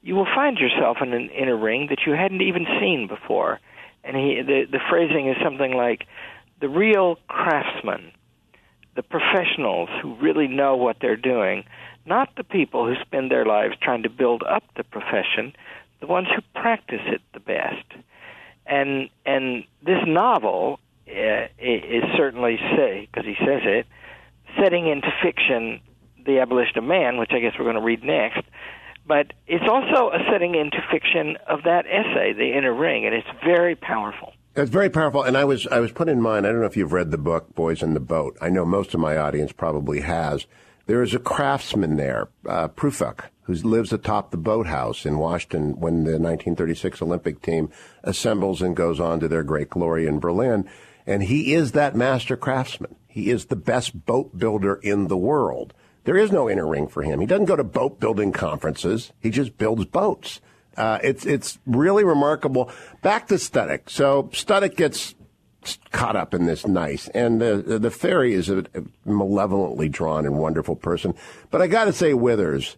you 0.07 0.15
will 0.15 0.33
find 0.41 0.57
yourself 0.59 0.99
in 1.03 1.13
an 1.13 1.31
inner 1.31 1.57
ring 1.57 1.89
that 1.91 2.07
you 2.07 2.13
hadn't 2.13 2.41
even 2.41 2.65
seen 2.79 3.09
before. 3.09 3.59
And 4.05 4.17
he, 4.17 4.41
the 4.41 4.59
the 4.71 4.79
phrasing 4.89 5.29
is 5.29 5.37
something 5.43 5.73
like, 5.75 6.07
the 6.61 6.69
real 6.69 7.19
craftsmen, 7.27 8.13
the 8.95 9.03
professionals 9.03 9.89
who 10.01 10.15
really 10.27 10.47
know 10.47 10.77
what 10.77 10.99
they're 11.01 11.17
doing, 11.17 11.65
not 12.07 12.29
the 12.37 12.45
people 12.45 12.87
who 12.87 12.95
spend 13.03 13.33
their 13.33 13.45
lives 13.45 13.75
trying 13.83 14.05
to 14.05 14.09
build 14.09 14.45
up 14.45 14.63
the 14.77 14.85
profession, 14.85 15.53
the 16.01 16.07
ones 16.07 16.29
who 16.35 16.41
practice 16.61 17.03
it 17.07 17.21
the 17.35 17.41
best. 17.41 17.87
And 18.65 19.11
and 19.25 19.65
this 19.83 20.03
novel 20.07 20.79
uh, 21.09 21.47
is 21.59 22.05
certainly 22.17 22.59
say 22.77 23.09
because 23.11 23.27
he 23.27 23.35
says 23.45 23.63
it, 23.65 23.87
setting 24.57 24.87
into 24.87 25.09
fiction 25.21 25.81
the 26.25 26.39
abolition 26.39 26.79
of 26.79 26.85
man, 26.85 27.19
which 27.19 27.33
I 27.33 27.41
guess 27.41 27.55
we're 27.59 27.65
going 27.65 27.83
to 27.83 27.83
read 27.83 28.05
next. 28.05 28.43
But 29.07 29.33
it's 29.47 29.65
also 29.69 30.11
a 30.11 30.19
setting 30.31 30.55
into 30.55 30.79
fiction 30.91 31.37
of 31.49 31.63
that 31.65 31.87
essay, 31.87 32.33
The 32.33 32.57
Inner 32.57 32.75
Ring, 32.75 33.07
and 33.07 33.15
it's 33.15 33.29
very 33.45 33.77
powerful. 33.77 34.33
It's 34.57 34.71
very 34.71 34.89
powerful, 34.89 35.23
and 35.23 35.37
I 35.37 35.45
was 35.45 35.67
I 35.67 35.81
was 35.81 35.93
put 35.93 36.09
in 36.09 36.21
mind. 36.21 36.47
I 36.47 36.51
don't 36.51 36.61
know 36.61 36.67
if 36.67 36.79
you've 36.79 36.93
read 36.93 37.11
the 37.11 37.19
book 37.19 37.55
Boys 37.55 37.83
in 37.83 37.95
the 37.95 38.01
Boat. 38.01 38.39
I 38.41 38.49
know 38.49 38.65
most 38.65 38.95
of 38.95 39.01
my 39.01 39.17
audience 39.19 39.53
probably 39.53 40.01
has. 40.01 40.47
There 40.87 41.03
is 41.03 41.15
a 41.15 41.19
craftsman 41.19 41.97
there, 41.97 42.29
uh, 42.49 42.69
Prufuk, 42.69 43.25
who 43.43 43.55
lives 43.55 43.93
atop 43.93 44.31
the 44.31 44.37
boathouse 44.37 45.05
in 45.05 45.19
Washington 45.19 45.79
when 45.79 46.05
the 46.05 46.13
1936 46.13 47.03
Olympic 47.03 47.43
team 47.43 47.71
assembles 48.03 48.63
and 48.63 48.75
goes 48.75 48.99
on 48.99 49.21
to 49.21 49.29
their 49.29 49.43
great 49.43 49.69
glory 49.69 50.07
in 50.07 50.21
Berlin. 50.21 50.69
And 51.07 51.25
he 51.25 51.53
is 51.53 51.73
that 51.73 51.95
master 51.95 52.37
craftsman. 52.37 52.97
He 53.07 53.31
is 53.31 53.47
the 53.47 53.57
best 53.57 54.07
boat 54.07 54.39
builder 54.39 54.77
in 54.77 55.09
the 55.09 55.17
world. 55.17 55.75
There 56.07 56.17
is 56.17 56.33
no 56.33 56.49
inner 56.49 56.67
ring 56.67 56.87
for 56.87 57.03
him. 57.03 57.21
He 57.21 57.27
doesn't 57.27 57.45
go 57.47 57.57
to 57.57 57.65
boat 57.65 58.01
building 58.01 58.33
conferences. 58.33 59.13
He 59.21 59.31
just 59.31 59.59
builds 59.59 59.85
boats. 59.85 60.41
Uh, 60.77 60.99
it's 61.03 61.27
it's 61.27 61.59
really 61.67 62.05
remarkable. 62.05 62.71
Back 63.03 63.29
to 63.29 63.35
Studdock. 63.35 63.91
So 63.91 64.31
Studdock 64.33 64.77
gets 64.77 65.15
caught 65.91 66.15
up 66.15 66.33
in 66.33 66.47
this 66.47 66.67
nice, 66.67 67.09
and 67.09 67.41
the 67.41 67.79
the 67.79 67.91
fairy 67.91 68.35
is 68.35 68.49
a 68.49 68.65
malevolently 69.05 69.89
drawn 69.89 70.25
and 70.25 70.39
wonderful 70.39 70.77
person. 70.77 71.13
But 71.51 71.61
I 71.61 71.67
got 71.67 71.87
to 71.87 71.93
say, 71.93 72.15
Withers 72.15 72.77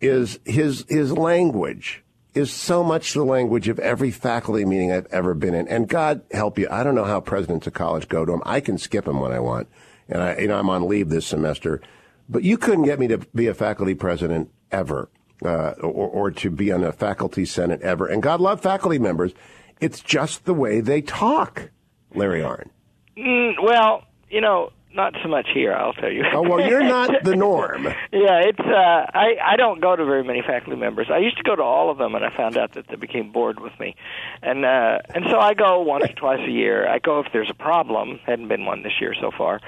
is 0.00 0.38
his 0.44 0.84
his 0.88 1.12
language 1.12 2.04
is 2.34 2.52
so 2.52 2.84
much 2.84 3.14
the 3.14 3.24
language 3.24 3.68
of 3.68 3.78
every 3.78 4.10
faculty 4.10 4.64
meeting 4.64 4.92
I've 4.92 5.06
ever 5.06 5.34
been 5.34 5.54
in. 5.54 5.66
And 5.68 5.88
God 5.88 6.22
help 6.30 6.58
you, 6.58 6.68
I 6.70 6.84
don't 6.84 6.94
know 6.94 7.04
how 7.04 7.20
presidents 7.20 7.66
of 7.66 7.72
college 7.72 8.08
go 8.08 8.24
to 8.24 8.30
them. 8.30 8.42
I 8.44 8.60
can 8.60 8.78
skip 8.78 9.06
them 9.06 9.20
when 9.20 9.32
I 9.32 9.40
want. 9.40 9.68
And 10.08 10.22
I, 10.22 10.36
you 10.36 10.48
know, 10.48 10.58
I'm 10.58 10.70
on 10.70 10.88
leave 10.88 11.08
this 11.08 11.26
semester, 11.26 11.80
but 12.28 12.42
you 12.42 12.58
couldn't 12.58 12.84
get 12.84 12.98
me 12.98 13.08
to 13.08 13.18
be 13.34 13.46
a 13.46 13.54
faculty 13.54 13.94
president 13.94 14.50
ever, 14.70 15.10
uh, 15.44 15.70
or, 15.80 16.08
or 16.08 16.30
to 16.30 16.50
be 16.50 16.70
on 16.72 16.84
a 16.84 16.92
faculty 16.92 17.44
senate 17.44 17.80
ever. 17.82 18.06
And 18.06 18.22
God 18.22 18.40
love 18.40 18.60
faculty 18.60 18.98
members. 18.98 19.32
It's 19.80 20.00
just 20.00 20.44
the 20.44 20.54
way 20.54 20.80
they 20.80 21.00
talk, 21.00 21.70
Larry 22.14 22.40
Arnn. 22.40 22.70
Mm, 23.16 23.54
well, 23.62 24.04
you 24.28 24.40
know, 24.40 24.72
not 24.94 25.14
so 25.22 25.28
much 25.28 25.46
here, 25.52 25.72
I'll 25.72 25.92
tell 25.92 26.10
you. 26.10 26.24
oh 26.32 26.42
well, 26.42 26.66
you're 26.66 26.82
not 26.82 27.22
the 27.22 27.36
norm. 27.36 27.84
yeah, 28.12 28.40
it's. 28.40 28.58
Uh, 28.58 29.06
I 29.14 29.36
I 29.44 29.56
don't 29.56 29.80
go 29.80 29.94
to 29.94 30.04
very 30.04 30.24
many 30.24 30.42
faculty 30.42 30.78
members. 30.78 31.08
I 31.12 31.18
used 31.18 31.36
to 31.36 31.42
go 31.42 31.54
to 31.54 31.62
all 31.62 31.90
of 31.90 31.98
them, 31.98 32.14
and 32.14 32.24
I 32.24 32.34
found 32.36 32.56
out 32.56 32.74
that 32.74 32.88
they 32.88 32.96
became 32.96 33.30
bored 33.30 33.60
with 33.60 33.78
me, 33.78 33.96
and 34.42 34.64
uh, 34.64 34.98
and 35.14 35.26
so 35.30 35.38
I 35.38 35.54
go 35.54 35.82
once 35.82 36.04
or 36.04 36.14
twice 36.14 36.40
a 36.46 36.50
year. 36.50 36.88
I 36.88 36.98
go 36.98 37.20
if 37.20 37.26
there's 37.32 37.50
a 37.50 37.54
problem. 37.54 38.18
Hadn't 38.24 38.48
been 38.48 38.64
one 38.64 38.82
this 38.82 38.94
year 39.00 39.14
so 39.20 39.30
far, 39.30 39.60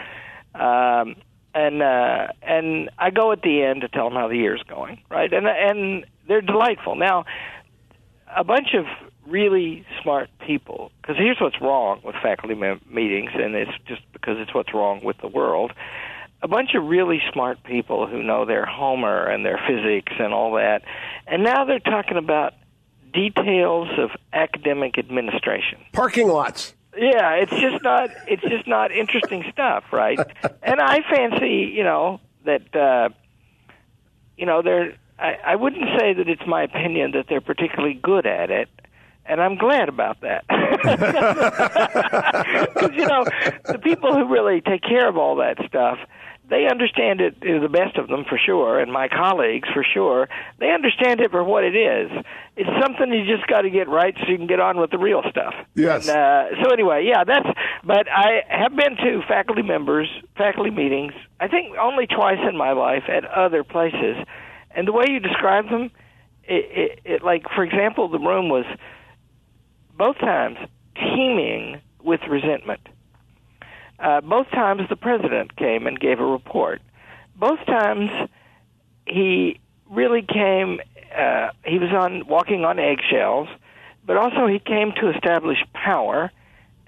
um, 0.54 1.16
and 1.54 1.82
uh, 1.82 2.28
and 2.42 2.90
I 2.98 3.10
go 3.10 3.32
at 3.32 3.42
the 3.42 3.62
end 3.62 3.82
to 3.82 3.88
tell 3.88 4.08
them 4.08 4.18
how 4.18 4.28
the 4.28 4.36
year's 4.36 4.62
going, 4.68 5.02
right? 5.10 5.32
And 5.32 5.46
and 5.46 6.06
they're 6.28 6.40
delightful. 6.40 6.94
Now, 6.94 7.24
a 8.34 8.44
bunch 8.44 8.74
of 8.74 8.86
really 9.26 9.84
smart 10.02 10.28
people. 10.46 10.90
Because 11.00 11.16
here's 11.16 11.40
what's 11.40 11.60
wrong 11.60 12.00
with 12.04 12.14
faculty 12.22 12.54
meetings, 12.54 13.30
and 13.34 13.54
it's 13.54 13.70
just 13.86 14.02
because 14.12 14.36
it's 14.38 14.54
what's 14.54 14.74
wrong 14.74 15.00
with 15.02 15.18
the 15.18 15.28
world. 15.28 15.72
A 16.42 16.48
bunch 16.48 16.70
of 16.74 16.84
really 16.84 17.20
smart 17.32 17.62
people 17.64 18.06
who 18.06 18.22
know 18.22 18.46
their 18.46 18.64
Homer 18.64 19.26
and 19.26 19.44
their 19.44 19.60
physics 19.68 20.12
and 20.18 20.32
all 20.32 20.54
that, 20.54 20.82
and 21.26 21.42
now 21.44 21.64
they're 21.64 21.80
talking 21.80 22.16
about 22.16 22.54
details 23.12 23.88
of 23.98 24.10
academic 24.32 24.98
administration. 24.98 25.78
Parking 25.92 26.28
lots. 26.28 26.74
Yeah, 26.96 27.34
it's 27.34 27.52
just 27.52 27.82
not 27.82 28.10
it's 28.26 28.42
just 28.42 28.66
not 28.66 28.92
interesting 28.92 29.44
stuff, 29.52 29.84
right? 29.92 30.18
And 30.62 30.80
I 30.80 31.00
fancy, 31.02 31.72
you 31.74 31.84
know, 31.84 32.20
that 32.44 32.74
uh 32.74 33.10
you 34.36 34.46
know, 34.46 34.62
they're 34.62 34.94
I, 35.18 35.36
I 35.44 35.56
wouldn't 35.56 35.84
say 35.98 36.14
that 36.14 36.28
it's 36.28 36.46
my 36.46 36.62
opinion 36.62 37.12
that 37.12 37.26
they're 37.28 37.40
particularly 37.40 37.94
good 37.94 38.26
at 38.26 38.50
it, 38.50 38.68
and 39.26 39.40
I'm 39.40 39.56
glad 39.56 39.88
about 39.88 40.20
that. 40.22 40.44
Because 40.80 41.02
you 42.94 43.06
know, 43.06 43.24
the 43.66 43.78
people 43.78 44.14
who 44.14 44.32
really 44.32 44.62
take 44.62 44.82
care 44.82 45.06
of 45.08 45.18
all 45.18 45.36
that 45.36 45.58
stuff, 45.66 45.98
they 46.50 46.66
understand 46.66 47.20
it. 47.20 47.40
The 47.40 47.68
best 47.70 47.96
of 47.96 48.08
them, 48.08 48.24
for 48.28 48.36
sure, 48.36 48.80
and 48.80 48.92
my 48.92 49.08
colleagues, 49.08 49.68
for 49.72 49.84
sure, 49.84 50.28
they 50.58 50.70
understand 50.72 51.20
it 51.20 51.30
for 51.30 51.44
what 51.44 51.62
it 51.62 51.76
is. 51.76 52.10
It's 52.56 52.68
something 52.82 53.12
you 53.12 53.24
just 53.24 53.46
got 53.46 53.62
to 53.62 53.70
get 53.70 53.88
right 53.88 54.14
so 54.18 54.26
you 54.28 54.36
can 54.36 54.48
get 54.48 54.58
on 54.58 54.76
with 54.78 54.90
the 54.90 54.98
real 54.98 55.22
stuff. 55.30 55.54
Yes. 55.76 56.08
And, 56.08 56.18
uh, 56.18 56.62
so 56.62 56.70
anyway, 56.72 57.06
yeah, 57.06 57.22
that's. 57.24 57.48
But 57.84 58.08
I 58.10 58.42
have 58.48 58.74
been 58.74 58.96
to 58.96 59.22
faculty 59.28 59.62
members, 59.62 60.08
faculty 60.36 60.70
meetings. 60.70 61.12
I 61.38 61.46
think 61.46 61.76
only 61.78 62.06
twice 62.06 62.40
in 62.46 62.56
my 62.56 62.72
life 62.72 63.04
at 63.08 63.24
other 63.24 63.62
places, 63.62 64.16
and 64.72 64.88
the 64.88 64.92
way 64.92 65.04
you 65.08 65.20
describe 65.20 65.70
them, 65.70 65.90
it, 66.42 66.64
it, 66.76 67.00
it 67.04 67.22
like 67.22 67.44
for 67.54 67.62
example, 67.62 68.08
the 68.08 68.18
room 68.18 68.48
was 68.48 68.66
both 69.96 70.18
times 70.18 70.58
teeming 70.96 71.80
with 72.02 72.20
resentment. 72.28 72.80
Uh, 74.00 74.20
both 74.22 74.50
times 74.50 74.82
the 74.88 74.96
president 74.96 75.56
came 75.56 75.86
and 75.86 75.98
gave 76.00 76.20
a 76.20 76.24
report. 76.24 76.80
Both 77.36 77.64
times 77.66 78.10
he 79.06 79.60
really 79.90 80.22
came. 80.22 80.80
Uh, 81.14 81.50
he 81.64 81.78
was 81.78 81.90
on 81.92 82.26
walking 82.26 82.64
on 82.64 82.78
eggshells, 82.78 83.48
but 84.06 84.16
also 84.16 84.46
he 84.46 84.58
came 84.58 84.92
to 85.00 85.10
establish 85.10 85.58
power, 85.74 86.30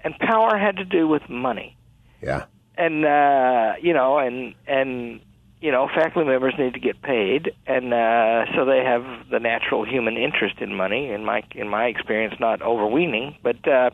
and 0.01 0.17
power 0.17 0.57
had 0.57 0.77
to 0.77 0.85
do 0.85 1.07
with 1.07 1.29
money. 1.29 1.77
Yeah. 2.21 2.45
And 2.77 3.05
uh, 3.05 3.73
you 3.81 3.93
know, 3.93 4.17
and 4.17 4.55
and 4.65 5.21
you 5.61 5.71
know, 5.71 5.87
faculty 5.87 6.27
members 6.27 6.55
need 6.57 6.73
to 6.73 6.79
get 6.79 7.01
paid, 7.01 7.53
and 7.67 7.93
uh, 7.93 8.45
so 8.55 8.65
they 8.65 8.83
have 8.83 9.05
the 9.29 9.39
natural 9.39 9.85
human 9.85 10.17
interest 10.17 10.55
in 10.59 10.73
money. 10.73 11.11
In 11.11 11.23
my 11.23 11.43
in 11.53 11.69
my 11.69 11.85
experience, 11.85 12.35
not 12.39 12.61
overweening, 12.63 13.37
but 13.43 13.67
uh, 13.67 13.91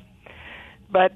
but 0.89 1.11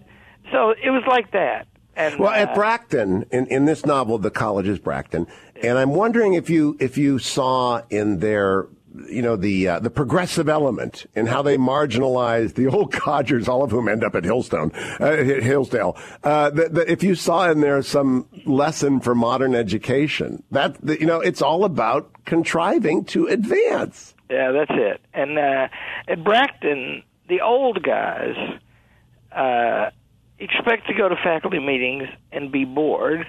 so 0.51 0.71
it 0.71 0.89
was 0.89 1.03
like 1.07 1.31
that. 1.31 1.67
And, 1.95 2.19
well, 2.19 2.31
at 2.31 2.49
uh, 2.49 2.55
Bracton, 2.55 3.25
in, 3.31 3.45
in 3.47 3.65
this 3.65 3.85
novel, 3.85 4.17
the 4.17 4.31
college 4.31 4.67
is 4.67 4.79
Bracton, 4.79 5.27
and 5.61 5.77
I'm 5.77 5.91
wondering 5.91 6.33
if 6.33 6.49
you 6.49 6.75
if 6.79 6.97
you 6.97 7.19
saw 7.19 7.81
in 7.89 8.19
their 8.19 8.67
you 9.07 9.21
know 9.21 9.35
the 9.35 9.67
uh, 9.67 9.79
the 9.79 9.89
progressive 9.89 10.49
element 10.49 11.05
in 11.15 11.27
how 11.27 11.41
they 11.41 11.57
marginalize 11.73 12.55
the 12.55 12.67
old 12.67 12.91
codgers, 12.91 13.47
all 13.47 13.63
of 13.63 13.71
whom 13.71 13.87
end 13.87 14.03
up 14.03 14.15
at 14.15 14.23
Hillstone, 14.23 14.73
uh, 14.99 15.41
Hillsdale. 15.41 15.97
Uh, 16.23 16.49
the, 16.49 16.69
the, 16.69 16.91
if 16.91 17.03
you 17.03 17.15
saw 17.15 17.49
in 17.49 17.61
there 17.61 17.81
some 17.81 18.27
lesson 18.45 18.99
for 18.99 19.13
modern 19.13 19.53
education, 19.53 20.43
that 20.51 20.75
the, 20.81 20.99
you 20.99 21.05
know 21.05 21.19
it's 21.19 21.41
all 21.41 21.63
about 21.63 22.09
contriving 22.25 23.05
to 23.05 23.27
advance. 23.27 24.15
Yeah, 24.29 24.51
that's 24.51 24.71
it. 24.71 25.01
And 25.13 25.37
uh, 25.37 25.67
at 26.07 26.23
Bracton, 26.23 27.03
the 27.29 27.41
old 27.41 27.83
guys 27.83 28.35
uh, 29.31 29.91
expect 30.39 30.87
to 30.87 30.93
go 30.93 31.09
to 31.09 31.15
faculty 31.15 31.59
meetings 31.59 32.03
and 32.31 32.51
be 32.51 32.65
bored 32.65 33.25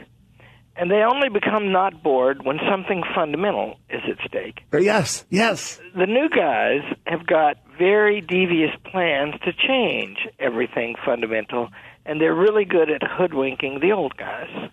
and 0.76 0.90
they 0.90 1.02
only 1.02 1.28
become 1.28 1.70
not 1.70 2.02
bored 2.02 2.44
when 2.44 2.58
something 2.68 3.02
fundamental 3.14 3.78
is 3.88 4.02
at 4.08 4.18
stake. 4.26 4.60
Yes, 4.72 5.24
yes. 5.30 5.80
The 5.96 6.06
new 6.06 6.28
guys 6.28 6.82
have 7.06 7.26
got 7.26 7.56
very 7.78 8.20
devious 8.20 8.70
plans 8.90 9.34
to 9.44 9.52
change 9.52 10.18
everything 10.38 10.96
fundamental, 11.04 11.68
and 12.04 12.20
they're 12.20 12.34
really 12.34 12.64
good 12.64 12.90
at 12.90 13.02
hoodwinking 13.02 13.80
the 13.80 13.92
old 13.92 14.16
guys. 14.16 14.70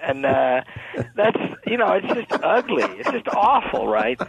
And 0.00 0.26
uh, 0.26 0.62
that's 1.16 1.38
you 1.66 1.78
know, 1.78 1.92
it's 1.92 2.14
just 2.14 2.42
ugly. 2.42 2.84
It's 2.84 3.10
just 3.10 3.28
awful, 3.28 3.86
right? 3.86 4.20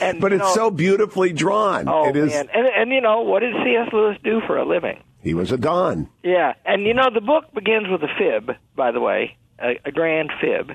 And 0.00 0.20
but 0.20 0.32
it's 0.32 0.42
know, 0.42 0.54
so 0.54 0.70
beautifully 0.70 1.32
drawn. 1.32 1.88
Oh 1.88 2.08
it 2.08 2.16
is. 2.16 2.30
man, 2.30 2.48
and 2.54 2.66
and 2.66 2.90
you 2.92 3.00
know 3.00 3.22
what 3.22 3.40
did 3.40 3.54
C.S. 3.64 3.88
Lewis 3.92 4.18
do 4.22 4.40
for 4.46 4.56
a 4.56 4.64
living? 4.64 5.02
He 5.22 5.34
was 5.34 5.52
a 5.52 5.56
don. 5.56 6.08
Yeah, 6.24 6.54
and 6.64 6.82
you 6.82 6.94
know 6.94 7.08
the 7.12 7.20
book 7.20 7.52
begins 7.54 7.88
with 7.88 8.02
a 8.02 8.08
fib, 8.18 8.56
by 8.74 8.90
the 8.90 9.00
way, 9.00 9.36
a, 9.60 9.78
a 9.84 9.92
grand 9.92 10.30
fib, 10.40 10.72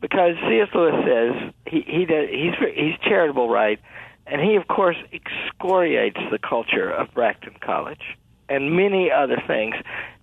because 0.00 0.34
C.S. 0.48 0.68
Lewis 0.74 0.94
says 1.06 1.52
he 1.66 1.82
he 1.86 2.06
does, 2.06 2.28
he's 2.30 2.54
he's 2.74 2.98
charitable, 3.02 3.48
right? 3.50 3.78
And 4.26 4.40
he 4.40 4.56
of 4.56 4.66
course 4.68 4.96
excoriates 5.12 6.20
the 6.30 6.38
culture 6.38 6.90
of 6.90 7.12
Bracton 7.12 7.54
College 7.60 8.16
and 8.48 8.74
many 8.76 9.10
other 9.10 9.42
things, 9.46 9.74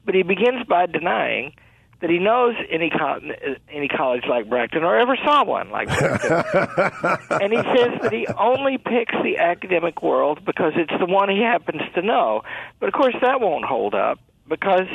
but 0.03 0.15
he 0.15 0.23
begins 0.23 0.65
by 0.67 0.87
denying 0.87 1.53
that 2.01 2.09
he 2.09 2.19
knows 2.19 2.55
any 2.69 2.89
co- 2.89 3.19
any 3.69 3.87
college 3.87 4.23
like 4.29 4.49
Bracton 4.49 4.83
or 4.83 4.97
ever 4.97 5.17
saw 5.23 5.43
one 5.43 5.69
like 5.69 5.87
Bracton. 5.87 7.17
and 7.41 7.51
he 7.51 7.59
says 7.59 8.01
that 8.01 8.11
he 8.13 8.25
only 8.27 8.77
picks 8.77 9.13
the 9.23 9.37
academic 9.37 10.01
world 10.01 10.45
because 10.45 10.73
it's 10.75 10.93
the 10.99 11.05
one 11.05 11.29
he 11.29 11.41
happens 11.41 11.81
to 11.95 12.01
know. 12.01 12.43
But 12.79 12.87
of 12.87 12.93
course 12.93 13.15
that 13.21 13.41
won't 13.41 13.65
hold 13.65 13.95
up 13.95 14.19
because 14.47 14.87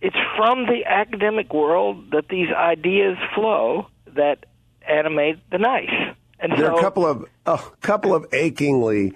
it's 0.00 0.16
from 0.36 0.66
the 0.66 0.84
academic 0.86 1.52
world 1.52 2.10
that 2.12 2.28
these 2.28 2.48
ideas 2.54 3.16
flow 3.34 3.88
that 4.14 4.46
animate 4.86 5.38
the 5.50 5.58
nice. 5.58 6.14
And 6.38 6.52
There 6.52 6.66
so, 6.66 6.74
are 6.74 6.78
a 6.78 6.80
couple 6.80 7.06
of 7.06 7.24
a 7.46 7.58
couple 7.80 8.14
of 8.14 8.26
achingly 8.32 9.12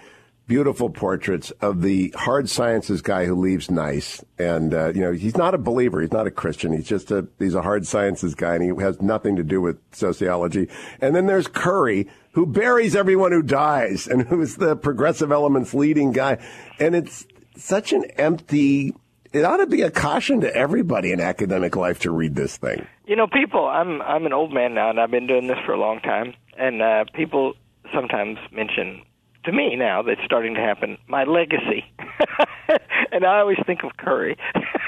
beautiful 0.48 0.88
portraits 0.88 1.50
of 1.61 1.82
the 1.82 2.12
hard 2.16 2.48
sciences 2.48 3.02
guy 3.02 3.26
who 3.26 3.34
leaves 3.34 3.70
nice, 3.70 4.24
and 4.38 4.74
uh, 4.74 4.92
you 4.94 5.00
know 5.02 5.12
he's 5.12 5.37
not 5.37 5.54
a 5.54 5.58
believer, 5.58 6.00
he's 6.00 6.11
not 6.11 6.26
a 6.26 6.30
Christian, 6.30 6.72
he's 6.72 6.88
just 6.88 7.11
a 7.12 7.28
he's 7.38 7.54
a 7.54 7.62
hard 7.62 7.87
sciences 7.87 8.34
guy, 8.34 8.54
and 8.54 8.64
he 8.64 8.82
has 8.82 9.00
nothing 9.00 9.37
to 9.37 9.44
do 9.44 9.61
with 9.61 9.78
sociology. 9.92 10.68
And 11.00 11.14
then 11.14 11.26
there's 11.26 11.46
Curry, 11.46 12.08
who 12.32 12.46
buries 12.46 12.96
everyone 12.96 13.30
who 13.30 13.42
dies, 13.42 14.08
and 14.08 14.22
who's 14.22 14.56
the 14.56 14.74
progressive 14.74 15.30
elements 15.30 15.74
leading 15.74 16.11
guy, 16.12 16.38
and 16.80 16.96
it's 16.96 17.26
such 17.56 17.92
an 17.92 18.04
empty. 18.16 18.94
It 19.30 19.44
ought 19.44 19.58
to 19.58 19.66
be 19.66 19.82
a 19.82 19.90
caution 19.90 20.40
to 20.40 20.56
everybody 20.56 21.12
in 21.12 21.20
academic 21.20 21.76
life 21.76 22.00
to 22.00 22.11
read 22.11 22.34
this 22.34 22.56
thing. 22.56 22.87
You 23.06 23.14
know, 23.14 23.26
people. 23.26 23.66
I'm 23.66 24.00
I'm 24.00 24.24
an 24.24 24.32
old 24.32 24.52
man 24.52 24.74
now, 24.74 24.88
and 24.88 24.98
I've 24.98 25.11
been 25.11 25.26
doing 25.26 25.46
this 25.46 25.58
for 25.66 25.72
a 25.72 25.78
long 25.78 26.00
time. 26.00 26.34
And 26.56 26.82
uh, 26.82 27.04
people 27.14 27.52
sometimes 27.92 28.38
mention 28.50 29.02
to 29.48 29.56
me 29.56 29.76
now 29.76 30.02
that's 30.02 30.20
starting 30.24 30.54
to 30.54 30.61
happen 30.61 30.98
my 31.06 31.24
legacy, 31.24 31.84
and 33.12 33.24
I 33.24 33.40
always 33.40 33.56
think 33.66 33.82
of 33.82 33.96
Curry. 33.96 34.37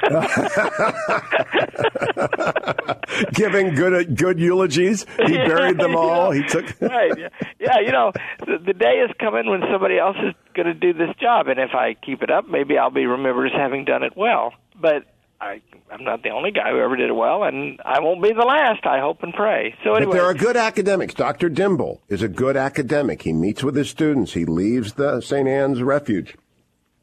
Giving 3.32 3.74
good 3.74 3.94
uh, 3.94 4.04
good 4.04 4.38
eulogies, 4.38 5.06
he 5.26 5.36
buried 5.36 5.78
them 5.78 5.96
all. 5.96 6.30
He 6.30 6.42
took 6.42 6.66
right. 6.80 7.12
Yeah. 7.18 7.28
yeah, 7.58 7.80
you 7.80 7.90
know, 7.90 8.12
the, 8.40 8.58
the 8.64 8.74
day 8.74 9.02
is 9.04 9.10
coming 9.18 9.48
when 9.48 9.62
somebody 9.72 9.98
else 9.98 10.16
is 10.16 10.34
going 10.54 10.66
to 10.66 10.74
do 10.74 10.92
this 10.92 11.14
job, 11.18 11.48
and 11.48 11.58
if 11.58 11.74
I 11.74 11.94
keep 11.94 12.22
it 12.22 12.30
up, 12.30 12.46
maybe 12.46 12.76
I'll 12.76 12.90
be 12.90 13.06
remembered 13.06 13.52
as 13.52 13.58
having 13.58 13.86
done 13.86 14.02
it 14.02 14.14
well. 14.14 14.52
But 14.78 15.06
I, 15.40 15.62
I'm 15.90 16.04
not 16.04 16.22
the 16.22 16.30
only 16.30 16.50
guy 16.50 16.70
who 16.70 16.78
ever 16.80 16.96
did 16.96 17.08
it 17.08 17.14
well, 17.14 17.44
and 17.44 17.80
I 17.84 18.00
won't 18.00 18.22
be 18.22 18.30
the 18.32 18.44
last. 18.44 18.84
I 18.84 19.00
hope 19.00 19.22
and 19.22 19.32
pray. 19.32 19.74
So 19.82 19.94
anyway, 19.94 20.12
but 20.12 20.12
there 20.12 20.24
are 20.26 20.34
good 20.34 20.56
academics. 20.56 21.14
Dr. 21.14 21.48
Dimble 21.48 22.00
is 22.08 22.22
a 22.22 22.28
good 22.28 22.56
academic. 22.56 23.22
He 23.22 23.32
meets 23.32 23.64
with 23.64 23.74
his 23.74 23.88
students. 23.88 24.34
He 24.34 24.44
leaves 24.44 24.94
the 24.94 25.20
St. 25.20 25.48
Anne's 25.48 25.82
Refuge. 25.82 26.36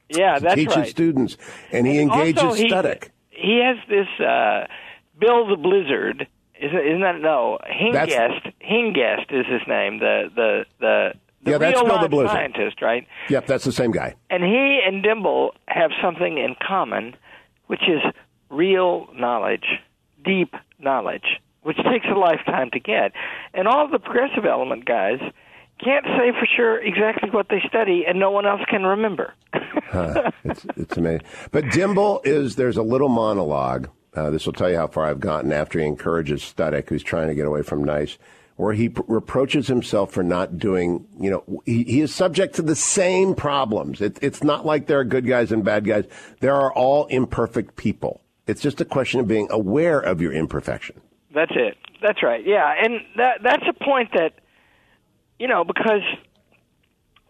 Yeah, 0.10 0.39
that's 0.39 0.56
teaches 0.56 0.76
right. 0.76 0.88
students, 0.88 1.36
and 1.71 1.86
he 1.88 1.97
And 2.00 2.12
engages 2.12 2.43
also, 2.43 2.56
he- 2.56 2.69
He 3.32 3.62
has 3.63 3.78
this 3.89 4.08
uh, 4.26 4.67
Bill 5.19 5.47
the 5.47 5.58
Blizzard. 5.58 6.28
Isn't, 6.60 6.78
isn't 6.80 7.02
that 7.02 7.19
no? 7.21 7.58
That's- 7.91 8.10
Hingest. 8.10 8.54
Hingest 8.62 9.32
is 9.32 9.45
his 9.47 9.62
name. 9.67 10.00
The 10.00 10.30
the 10.36 10.65
the. 10.80 11.13
The 11.43 11.52
Yeah, 11.52 11.58
that's 11.60 11.82
Bill 11.82 12.00
the 12.02 12.10
Blizzard. 12.10 12.32
scientist, 12.32 12.82
right? 12.82 13.08
Yep, 13.30 13.45
that's 13.45 13.63
the 13.63 13.71
same 13.71 13.91
guy. 13.91 14.15
And 14.30 14.43
he 14.43 14.80
and 14.86 15.04
Dimble 15.04 15.52
have 15.67 15.91
something 16.02 16.38
in 16.39 16.56
common, 16.65 17.15
which 17.67 17.84
is 17.88 18.02
real 18.50 19.08
knowledge, 19.14 19.66
deep 20.24 20.54
knowledge, 20.80 21.40
which 21.64 21.78
takes 21.78 22.06
a 22.10 22.18
lifetime 22.18 22.70
to 22.72 22.80
get. 22.80 23.12
And 23.54 23.68
all 23.68 23.88
the 23.90 24.00
progressive 24.00 24.46
element 24.46 24.86
guys 24.86 25.20
can't 25.84 26.06
say 26.06 26.32
for 26.32 26.48
sure 26.56 26.82
exactly 26.82 27.30
what 27.30 27.50
they 27.50 27.62
study, 27.68 28.04
and 28.08 28.20
no 28.20 28.32
one 28.32 28.46
else 28.46 28.62
can 28.70 28.84
remember. 28.84 29.34
Huh. 29.90 30.32
it's, 30.44 30.66
it's 30.76 30.98
amazing. 30.98 31.22
But 31.52 31.64
Dimble 31.66 32.20
is 32.26 32.58
there's 32.58 32.76
a 32.76 32.82
little 32.84 33.08
monologue. 33.08 33.90
Uh, 34.14 34.30
this 34.32 34.46
will 34.46 34.52
tell 34.52 34.70
you 34.70 34.76
how 34.76 34.88
far 34.88 35.06
I've 35.06 35.22
gotten 35.22 35.54
after 35.54 35.80
he 35.80 35.86
encourages 35.86 36.42
Studdock, 36.42 36.90
who's 36.90 37.04
trying 37.04 37.30
to 37.30 37.36
get 37.36 37.46
away 37.46 37.62
from 37.62 37.86
Nice, 37.86 38.18
where 38.58 38.74
he 38.74 38.90
pr- 38.90 39.04
reproaches 39.08 39.68
himself 39.68 40.12
for 40.12 40.24
not 40.24 40.58
doing. 40.58 41.08
You 41.18 41.30
know, 41.30 41.62
he, 41.66 41.84
he 41.86 42.02
is 42.02 42.14
subject 42.14 42.56
to 42.56 42.62
the 42.62 42.76
same 42.76 43.34
problems. 43.34 44.02
It, 44.02 44.20
it's 44.22 44.44
not 44.44 44.66
like 44.66 44.88
there 44.88 45.00
are 45.00 45.06
good 45.06 45.26
guys 45.26 45.54
and 45.54 45.64
bad 45.64 45.86
guys. 45.86 46.04
There 46.42 46.56
are 46.56 46.74
all 46.74 47.06
imperfect 47.06 47.78
people. 47.78 48.20
It's 48.48 48.62
just 48.62 48.82
a 48.82 48.86
question 48.86 49.20
of 49.20 49.28
being 49.28 49.48
aware 49.52 50.00
of 50.00 50.22
your 50.22 50.32
imperfection. 50.32 51.00
That's 51.34 51.52
it. 51.56 51.78
That's 52.02 52.24
right. 52.24 52.46
Yeah, 52.46 52.74
and 52.82 53.02
that 53.18 53.40
that's 53.44 53.64
a 53.68 53.84
point 53.84 54.12
that 54.14 54.34
you 55.38 55.48
know 55.48 55.64
because 55.64 56.02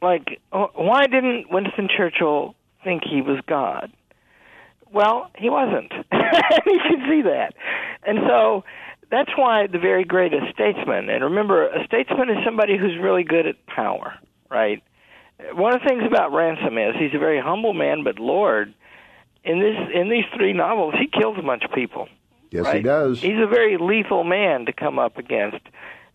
like 0.01 0.39
why 0.51 1.08
didn't 1.08 1.51
Winston 1.51 1.89
Churchill 1.95 2.56
think 2.84 3.03
he 3.03 3.21
was 3.21 3.39
God? 3.47 3.91
Well, 4.91 5.32
he 5.38 5.49
wasn't. 5.49 5.91
you 6.12 6.80
can 6.88 7.06
see 7.10 7.21
that. 7.23 7.53
And 8.06 8.19
so 8.27 8.63
that's 9.12 9.32
why 9.36 9.67
the 9.67 9.80
very 9.80 10.03
greatest 10.03 10.53
statesman, 10.53 11.10
and 11.10 11.23
remember, 11.23 11.67
a 11.67 11.86
statesman 11.86 12.30
is 12.30 12.38
somebody 12.45 12.77
who's 12.77 12.97
really 13.01 13.23
good 13.23 13.47
at 13.47 13.65
power, 13.65 14.13
right? 14.49 14.84
One 15.53 15.73
of 15.73 15.82
the 15.82 15.88
things 15.88 16.03
about 16.08 16.34
Ransom 16.34 16.77
is 16.77 16.95
he's 16.97 17.13
a 17.13 17.19
very 17.19 17.39
humble 17.39 17.73
man, 17.73 18.03
but 18.03 18.19
Lord, 18.19 18.73
in 19.47 19.60
this 19.60 19.75
in 19.93 20.10
these 20.10 20.25
three 20.36 20.53
novels, 20.53 20.93
he 20.99 21.07
kills 21.07 21.38
a 21.39 21.41
bunch 21.41 21.63
of 21.63 21.71
people. 21.71 22.07
Yes, 22.51 22.71
he 22.71 22.81
does. 22.81 23.21
He's 23.21 23.39
a 23.41 23.47
very 23.47 23.77
lethal 23.77 24.23
man 24.23 24.65
to 24.67 24.73
come 24.73 24.99
up 24.99 25.17
against. 25.17 25.60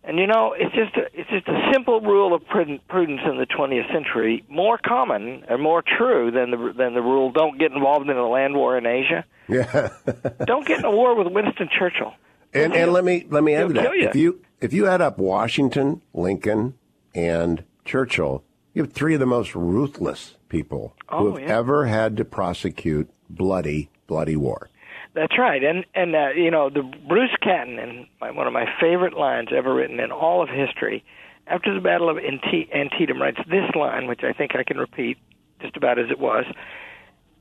And 0.05 0.17
you 0.19 0.27
know, 0.27 0.53
it's 0.57 0.73
just 0.75 0.95
a, 0.97 1.03
it's 1.13 1.29
just 1.29 1.47
a 1.47 1.69
simple 1.71 2.01
rule 2.01 2.33
of 2.33 2.45
prudence 2.45 2.81
in 3.25 3.37
the 3.37 3.45
20th 3.45 3.89
century, 3.93 4.43
more 4.49 4.77
common 4.77 5.45
and 5.47 5.61
more 5.61 5.81
true 5.81 6.29
than 6.31 6.51
the 6.51 6.73
than 6.75 6.93
the 6.93 7.01
rule 7.01 7.31
don't 7.31 7.57
get 7.57 7.71
involved 7.71 8.09
in 8.09 8.17
a 8.17 8.27
land 8.27 8.53
war 8.55 8.77
in 8.77 8.85
Asia. 8.85 9.23
Yeah. 9.47 9.89
Don't 10.45 10.65
get 10.65 10.79
in 10.79 10.85
a 10.85 10.91
war 10.91 11.15
with 11.15 11.27
Winston 11.31 11.69
Churchill. 11.77 12.13
And 12.53 12.73
and 12.73 12.91
let 12.93 13.03
me 13.03 13.25
let 13.29 13.43
me 13.43 13.53
add 13.55 13.67
to 13.69 13.73
that. 13.73 13.93
you. 13.95 14.07
If 14.09 14.15
you 14.15 14.41
if 14.61 14.73
you 14.73 14.87
add 14.87 15.01
up 15.01 15.17
Washington, 15.17 16.01
Lincoln, 16.13 16.73
and 17.15 17.63
Churchill, 17.85 18.43
you 18.73 18.83
have 18.83 18.93
three 18.93 19.13
of 19.13 19.19
the 19.19 19.25
most 19.25 19.53
ruthless 19.55 20.35
people 20.49 20.95
Oh, 21.09 21.19
who 21.19 21.35
have 21.37 21.47
yeah. 21.47 21.57
ever 21.57 21.85
had 21.87 22.15
to 22.17 22.25
prosecute 22.25 23.09
bloody 23.35 23.89
bloody 24.07 24.35
war. 24.35 24.69
That's 25.13 25.37
right, 25.37 25.63
and 25.63 25.85
and 25.93 26.15
uh, 26.15 26.29
you 26.35 26.49
know 26.49 26.69
the 26.69 26.83
Bruce 27.07 27.35
Catton, 27.41 27.77
and 27.77 28.07
my, 28.19 28.31
one 28.31 28.47
of 28.47 28.53
my 28.53 28.65
favorite 28.79 29.13
lines 29.13 29.49
ever 29.55 29.73
written 29.73 29.99
in 29.99 30.11
all 30.11 30.41
of 30.41 30.49
history. 30.49 31.03
After 31.45 31.73
the 31.73 31.81
Battle 31.81 32.09
of 32.09 32.17
Antietam, 32.17 33.21
writes 33.21 33.39
this 33.49 33.69
line, 33.75 34.07
which 34.07 34.21
I 34.23 34.31
think 34.31 34.55
I 34.55 34.63
can 34.63 34.77
repeat 34.77 35.17
just 35.61 35.75
about 35.75 35.99
as 35.99 36.09
it 36.09 36.17
was. 36.17 36.45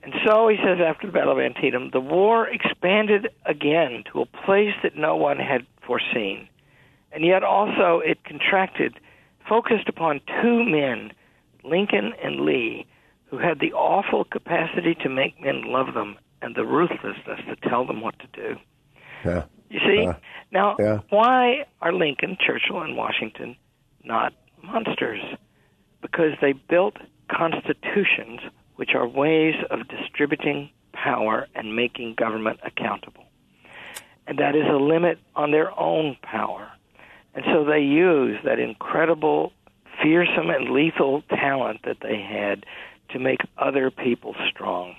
And 0.03 0.13
so 0.27 0.49
he 0.49 0.57
says, 0.57 0.79
after 0.85 1.07
the 1.07 1.13
Battle 1.13 1.33
of 1.33 1.39
Antietam, 1.39 1.91
the 1.93 2.01
war 2.01 2.49
expanded 2.49 3.29
again 3.47 4.03
to 4.13 4.23
a 4.23 4.27
place 4.27 4.75
that 4.83 4.97
no 4.97 5.15
one 5.15 5.39
had 5.39 5.65
foreseen, 5.87 6.49
and 7.13 7.25
yet 7.25 7.45
also 7.45 8.01
it 8.05 8.25
contracted, 8.25 8.99
focused 9.49 9.89
upon 9.89 10.21
two 10.43 10.65
men, 10.65 11.13
Lincoln 11.63 12.13
and 12.23 12.41
Lee, 12.41 12.87
who 13.33 13.39
had 13.39 13.61
the 13.61 13.73
awful 13.73 14.25
capacity 14.25 14.95
to 14.95 15.09
make 15.09 15.41
men 15.41 15.63
love 15.65 15.95
them 15.95 16.17
and 16.43 16.55
the 16.55 16.67
ruthlessness 16.67 17.41
to 17.49 17.57
tell 17.67 17.87
them 17.87 18.03
what 18.03 18.15
to 18.19 18.27
do. 18.35 18.57
Yeah. 19.25 19.45
You 19.71 19.81
see? 19.81 20.07
Uh, 20.07 20.13
now, 20.53 20.77
yeah. 20.79 20.99
why 21.09 21.65
are 21.81 21.95
Lincoln, 21.95 22.37
Churchill, 22.39 22.83
and 22.83 22.95
Washington 22.95 23.57
not 24.05 24.35
monsters? 24.63 25.23
Because 26.03 26.33
they 26.43 26.53
built 26.53 26.99
constitutions 27.31 28.41
which 28.77 28.91
are 28.95 29.09
ways 29.09 29.55
of 29.71 29.89
distributing 29.89 30.69
power 30.93 31.47
and 31.55 31.75
making 31.75 32.17
government 32.19 32.61
accountable. 32.63 33.25
And 34.27 34.39
that 34.39 34.55
is 34.55 34.67
a 34.69 34.77
limit 34.77 35.19
on 35.35 35.53
their 35.53 35.71
own 35.81 36.19
power. 36.23 36.71
And 37.35 37.47
so 37.47 37.65
they 37.65 37.81
use 37.81 38.39
that 38.45 38.59
incredible, 38.59 39.55
fearsome, 40.03 40.51
and 40.51 40.69
lethal 40.69 41.23
talent 41.31 41.81
that 41.85 41.99
they 42.03 42.21
had 42.21 42.67
to 43.13 43.19
make 43.19 43.41
other 43.59 43.91
people 43.91 44.35
strong. 44.51 44.95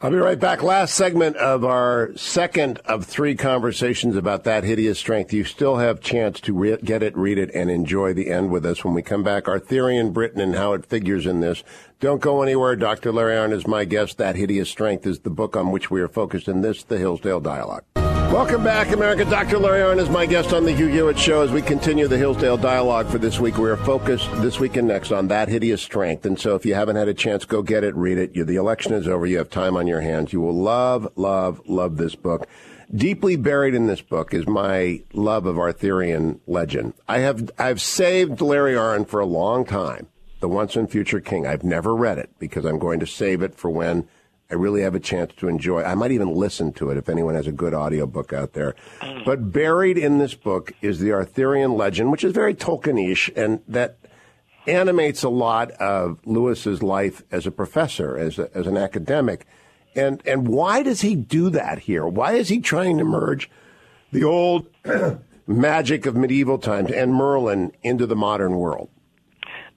I'll 0.00 0.12
be 0.12 0.16
right 0.16 0.38
back. 0.38 0.62
Last 0.62 0.94
segment 0.94 1.34
of 1.38 1.64
our 1.64 2.12
second 2.14 2.78
of 2.84 3.04
three 3.04 3.34
conversations 3.34 4.14
about 4.14 4.44
that 4.44 4.62
hideous 4.62 4.96
strength. 4.96 5.32
You 5.32 5.42
still 5.42 5.78
have 5.78 6.00
chance 6.00 6.38
to 6.42 6.54
re- 6.54 6.76
get 6.84 7.02
it, 7.02 7.16
read 7.16 7.36
it, 7.36 7.50
and 7.52 7.68
enjoy 7.68 8.14
the 8.14 8.30
end 8.30 8.52
with 8.52 8.64
us 8.64 8.84
when 8.84 8.94
we 8.94 9.02
come 9.02 9.24
back. 9.24 9.48
Our 9.48 9.58
theory 9.58 9.96
in 9.96 10.12
Britain 10.12 10.40
and 10.40 10.54
how 10.54 10.72
it 10.74 10.86
figures 10.86 11.26
in 11.26 11.40
this. 11.40 11.64
Don't 11.98 12.20
go 12.20 12.42
anywhere. 12.42 12.76
Dr. 12.76 13.10
Larry 13.10 13.34
Arnn 13.34 13.52
is 13.52 13.66
my 13.66 13.84
guest. 13.84 14.18
That 14.18 14.36
hideous 14.36 14.70
strength 14.70 15.04
is 15.04 15.18
the 15.18 15.30
book 15.30 15.56
on 15.56 15.72
which 15.72 15.90
we 15.90 16.00
are 16.00 16.06
focused 16.06 16.46
in 16.46 16.60
this, 16.60 16.84
the 16.84 16.98
Hillsdale 16.98 17.40
Dialogue. 17.40 17.82
Welcome 18.32 18.62
back, 18.62 18.92
America. 18.92 19.24
Dr. 19.24 19.58
Larry 19.58 19.80
Arnn 19.80 19.98
is 19.98 20.10
my 20.10 20.26
guest 20.26 20.52
on 20.52 20.64
the 20.64 20.72
Hugh 20.72 20.88
Hewitt 20.88 21.18
Show 21.18 21.40
as 21.40 21.50
we 21.50 21.62
continue 21.62 22.06
the 22.06 22.18
Hillsdale 22.18 22.58
Dialogue 22.58 23.08
for 23.08 23.16
this 23.16 23.40
week. 23.40 23.56
We 23.56 23.70
are 23.70 23.76
focused 23.78 24.30
this 24.42 24.60
week 24.60 24.76
and 24.76 24.86
next 24.86 25.12
on 25.12 25.28
that 25.28 25.48
hideous 25.48 25.80
strength. 25.80 26.26
And 26.26 26.38
so 26.38 26.54
if 26.54 26.66
you 26.66 26.74
haven't 26.74 26.96
had 26.96 27.08
a 27.08 27.14
chance, 27.14 27.46
go 27.46 27.62
get 27.62 27.84
it, 27.84 27.96
read 27.96 28.18
it. 28.18 28.34
The 28.34 28.56
election 28.56 28.92
is 28.92 29.08
over. 29.08 29.24
You 29.24 29.38
have 29.38 29.48
time 29.48 29.78
on 29.78 29.86
your 29.86 30.02
hands. 30.02 30.34
You 30.34 30.42
will 30.42 30.54
love, 30.54 31.10
love, 31.16 31.62
love 31.66 31.96
this 31.96 32.14
book. 32.14 32.46
Deeply 32.94 33.36
buried 33.36 33.74
in 33.74 33.86
this 33.86 34.02
book 34.02 34.34
is 34.34 34.46
my 34.46 35.00
love 35.14 35.46
of 35.46 35.58
Arthurian 35.58 36.38
legend. 36.46 36.92
I 37.08 37.20
have, 37.20 37.50
I've 37.58 37.80
saved 37.80 38.42
Larry 38.42 38.74
Arnn 38.74 39.08
for 39.08 39.20
a 39.20 39.26
long 39.26 39.64
time. 39.64 40.06
The 40.40 40.48
Once 40.48 40.76
and 40.76 40.88
Future 40.88 41.20
King. 41.20 41.46
I've 41.46 41.64
never 41.64 41.96
read 41.96 42.18
it 42.18 42.30
because 42.38 42.66
I'm 42.66 42.78
going 42.78 43.00
to 43.00 43.06
save 43.06 43.40
it 43.40 43.54
for 43.54 43.70
when 43.70 44.06
I 44.50 44.54
really 44.54 44.80
have 44.80 44.94
a 44.94 45.00
chance 45.00 45.32
to 45.36 45.48
enjoy. 45.48 45.82
I 45.82 45.94
might 45.94 46.10
even 46.10 46.32
listen 46.32 46.72
to 46.74 46.90
it 46.90 46.96
if 46.96 47.10
anyone 47.10 47.34
has 47.34 47.46
a 47.46 47.52
good 47.52 47.74
audiobook 47.74 48.32
out 48.32 48.54
there. 48.54 48.74
Mm. 49.00 49.24
But 49.26 49.52
buried 49.52 49.98
in 49.98 50.18
this 50.18 50.32
book 50.32 50.72
is 50.80 51.00
the 51.00 51.12
Arthurian 51.12 51.72
legend, 51.72 52.10
which 52.10 52.24
is 52.24 52.32
very 52.32 52.54
Tolkienish 52.54 53.30
and 53.36 53.60
that 53.68 53.98
animates 54.66 55.22
a 55.22 55.28
lot 55.28 55.70
of 55.72 56.18
Lewis's 56.24 56.82
life 56.82 57.22
as 57.30 57.46
a 57.46 57.50
professor, 57.50 58.16
as 58.16 58.38
a, 58.38 58.50
as 58.56 58.66
an 58.66 58.78
academic. 58.78 59.46
And 59.94 60.22
and 60.26 60.48
why 60.48 60.82
does 60.82 61.02
he 61.02 61.14
do 61.14 61.50
that 61.50 61.80
here? 61.80 62.06
Why 62.06 62.32
is 62.32 62.48
he 62.48 62.60
trying 62.60 62.96
to 62.98 63.04
merge 63.04 63.50
the 64.12 64.24
old 64.24 64.66
magic 65.46 66.06
of 66.06 66.16
medieval 66.16 66.58
times 66.58 66.90
and 66.90 67.14
Merlin 67.14 67.72
into 67.82 68.06
the 68.06 68.16
modern 68.16 68.56
world? 68.56 68.88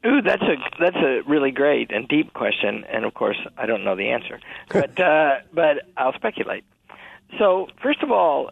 Ooh, 0.06 0.22
that's 0.22 0.42
a 0.42 0.56
that's 0.80 0.96
a 0.96 1.22
really 1.28 1.52
great 1.52 1.92
and 1.92 2.08
deep 2.08 2.34
question, 2.34 2.84
and 2.90 3.06
of 3.06 3.14
course 3.14 3.38
I 3.58 3.68
don't 3.68 3.84
know 3.84 3.96
the 3.96 4.10
answer, 4.10 4.40
but 4.70 5.00
uh, 5.00 5.36
but 5.54 5.84
I'll 5.96 6.14
speculate. 6.14 6.64
So 7.38 7.68
first 7.84 8.02
of 8.02 8.12
all, 8.12 8.52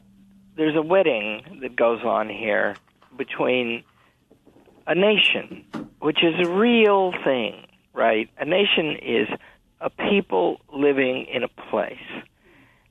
there's 0.57 0.75
a 0.75 0.81
wedding 0.81 1.59
that 1.61 1.75
goes 1.75 2.03
on 2.03 2.29
here 2.29 2.75
between 3.17 3.83
a 4.85 4.93
nation, 4.93 5.65
which 5.99 6.23
is 6.23 6.35
a 6.39 6.49
real 6.49 7.13
thing, 7.23 7.65
right? 7.93 8.29
A 8.37 8.45
nation 8.45 8.97
is 9.01 9.27
a 9.81 9.89
people 9.89 10.61
living 10.71 11.25
in 11.25 11.43
a 11.43 11.47
place, 11.47 11.97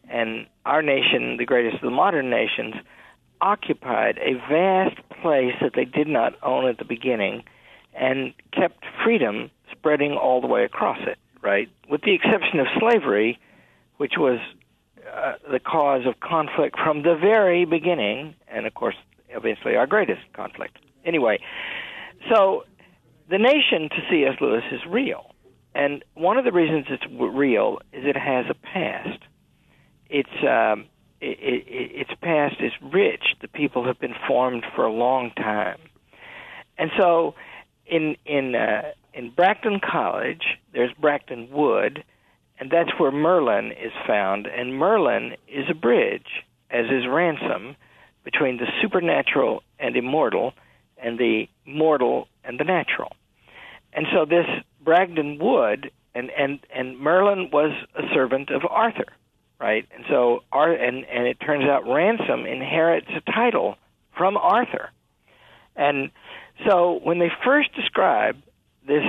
and 0.08 0.46
our 0.66 0.82
nation, 0.82 1.36
the 1.36 1.46
greatest 1.46 1.76
of 1.76 1.82
the 1.82 1.90
modern 1.90 2.28
nations, 2.28 2.74
occupied 3.40 4.18
a 4.18 4.34
vast 4.50 4.96
place 5.22 5.54
that 5.60 5.74
they 5.76 5.84
did 5.84 6.08
not 6.08 6.34
own 6.42 6.66
at 6.66 6.78
the 6.78 6.84
beginning 6.84 7.44
and 7.98 8.32
kept 8.52 8.84
freedom 9.04 9.50
spreading 9.72 10.12
all 10.12 10.40
the 10.40 10.46
way 10.46 10.64
across 10.64 10.98
it, 11.06 11.18
right? 11.42 11.68
With 11.88 12.02
the 12.02 12.14
exception 12.14 12.60
of 12.60 12.66
slavery, 12.78 13.38
which 13.96 14.14
was 14.16 14.38
uh, 15.12 15.34
the 15.50 15.58
cause 15.58 16.06
of 16.06 16.20
conflict 16.20 16.76
from 16.82 17.02
the 17.02 17.16
very 17.20 17.64
beginning, 17.64 18.34
and 18.48 18.66
of 18.66 18.74
course, 18.74 18.96
obviously, 19.34 19.76
our 19.76 19.86
greatest 19.86 20.20
conflict. 20.32 20.78
Anyway, 21.04 21.40
so 22.32 22.64
the 23.28 23.38
nation 23.38 23.88
to 23.90 23.96
C.S. 24.10 24.36
Lewis 24.40 24.64
is 24.72 24.80
real. 24.88 25.32
And 25.74 26.04
one 26.14 26.38
of 26.38 26.44
the 26.44 26.52
reasons 26.52 26.86
it's 26.88 27.04
real 27.10 27.78
is 27.92 28.04
it 28.04 28.16
has 28.16 28.46
a 28.50 28.54
past. 28.54 29.22
its 30.08 30.30
um, 30.42 30.86
it, 31.20 31.38
it, 31.40 32.00
its 32.00 32.10
past 32.22 32.56
is 32.60 32.72
rich. 32.92 33.34
The 33.40 33.48
people 33.48 33.84
have 33.84 33.98
been 33.98 34.14
formed 34.26 34.64
for 34.74 34.84
a 34.84 34.92
long 34.92 35.30
time, 35.36 35.78
and 36.78 36.90
so 36.96 37.34
in 37.88 38.16
in 38.24 38.54
uh, 38.54 38.92
in 39.14 39.30
Bracton 39.30 39.80
College, 39.80 40.58
there's 40.72 40.92
Bracton 41.00 41.48
Wood, 41.50 42.04
and 42.58 42.70
that's 42.70 42.90
where 42.98 43.10
Merlin 43.10 43.72
is 43.72 43.92
found. 44.06 44.46
And 44.46 44.74
Merlin 44.74 45.36
is 45.48 45.64
a 45.68 45.74
bridge, 45.74 46.44
as 46.70 46.86
is 46.86 47.06
Ransom, 47.08 47.76
between 48.24 48.58
the 48.58 48.66
supernatural 48.80 49.62
and 49.78 49.96
immortal, 49.96 50.52
and 50.98 51.18
the 51.18 51.48
mortal 51.66 52.28
and 52.44 52.60
the 52.60 52.64
natural. 52.64 53.12
And 53.92 54.06
so 54.12 54.24
this 54.24 54.46
Bracton 54.80 55.38
Wood 55.38 55.90
and 56.14 56.30
and 56.30 56.60
and 56.74 56.98
Merlin 56.98 57.50
was 57.52 57.72
a 57.94 58.02
servant 58.14 58.50
of 58.50 58.62
Arthur, 58.68 59.06
right? 59.60 59.86
And 59.94 60.04
so 60.08 60.42
Ar- 60.52 60.72
and 60.72 61.04
and 61.06 61.26
it 61.26 61.38
turns 61.40 61.64
out 61.64 61.88
Ransom 61.88 62.46
inherits 62.46 63.08
a 63.16 63.20
title 63.32 63.76
from 64.16 64.36
Arthur. 64.36 64.90
And 65.76 66.10
so 66.66 67.00
when 67.02 67.18
they 67.18 67.30
first 67.44 67.74
describe 67.74 68.36
this 68.86 69.04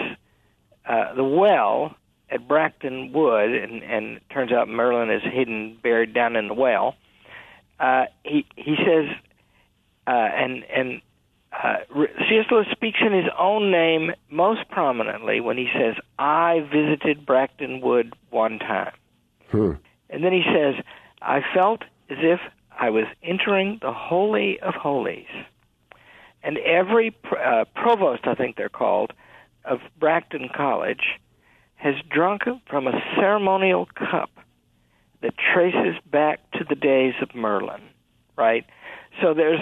uh, 0.86 1.14
the 1.14 1.24
well 1.24 1.96
at 2.32 2.48
Bracton 2.48 3.12
Wood, 3.12 3.52
and, 3.52 3.84
and 3.84 4.18
it 4.18 4.24
turns 4.30 4.52
out 4.52 4.68
Merlin 4.68 5.10
is 5.10 5.24
hidden, 5.24 5.78
buried 5.82 6.14
down 6.14 6.36
in 6.36 6.48
the 6.48 6.54
well. 6.54 6.96
Uh, 7.80 8.06
he 8.24 8.46
he 8.56 8.76
says, 8.78 9.06
uh, 10.06 10.12
and 10.12 10.64
and 10.66 11.02
uh, 11.52 11.78
C.S. 12.30 12.46
Lewis 12.52 12.68
speaks 12.72 13.00
in 13.02 13.14
his 13.14 13.32
own 13.38 13.72
name 13.72 14.12
most 14.30 14.70
prominently 14.70 15.40
when 15.40 15.58
he 15.58 15.68
says, 15.74 15.96
"I 16.18 16.60
visited 16.72 17.26
Bracton 17.26 17.82
Wood 17.82 18.14
one 18.30 18.60
time," 18.60 18.94
hmm. 19.50 19.72
and 20.10 20.24
then 20.24 20.34
he 20.34 20.44
says, 20.46 20.76
"I 21.22 21.42
felt 21.54 21.84
as 22.10 22.18
if 22.22 22.40
I 22.78 22.90
was 22.90 23.06
entering 23.24 23.80
the 23.82 23.94
holy 23.94 24.60
of 24.60 24.76
holies." 24.76 25.28
And 26.44 26.58
every 26.58 27.16
uh, 27.32 27.66
provost, 27.76 28.26
I 28.26 28.36
think 28.36 28.56
they're 28.56 28.70
called, 28.70 29.14
of 29.66 29.80
Bracton 30.00 30.50
College 30.56 31.20
has 31.76 31.96
drunk 32.10 32.44
from 32.70 32.88
a 32.88 33.02
ceremonial 33.16 33.88
cup 33.96 34.30
that 35.22 35.34
traces 35.38 35.96
back 36.10 36.40
to 36.52 36.66
the 36.68 36.76
days 36.76 37.14
of 37.22 37.36
Merlin, 37.36 37.82
right? 38.38 38.66
So 39.22 39.34
there's, 39.34 39.60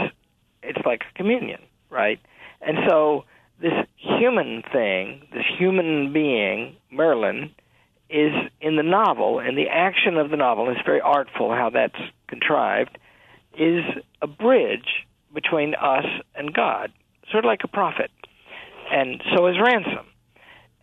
it's 0.61 0.85
like 0.85 1.03
communion, 1.15 1.61
right? 1.89 2.19
And 2.61 2.77
so 2.87 3.25
this 3.59 3.73
human 3.95 4.63
thing, 4.71 5.27
this 5.33 5.45
human 5.57 6.13
being, 6.13 6.75
Merlin, 6.91 7.51
is 8.09 8.33
in 8.61 8.75
the 8.77 8.83
novel, 8.83 9.39
and 9.39 9.57
the 9.57 9.67
action 9.67 10.17
of 10.17 10.29
the 10.29 10.37
novel 10.37 10.69
is 10.69 10.77
very 10.85 11.01
artful 11.01 11.51
how 11.51 11.69
that's 11.69 11.99
contrived, 12.27 12.97
is 13.57 13.83
a 14.21 14.27
bridge 14.27 15.06
between 15.37 15.75
us 15.75 16.05
and 16.33 16.51
God, 16.51 16.91
sort 17.31 17.45
of 17.45 17.47
like 17.47 17.61
a 17.63 17.67
prophet. 17.67 18.09
And 18.91 19.21
so 19.35 19.45
is 19.45 19.55
ransom. 19.63 20.07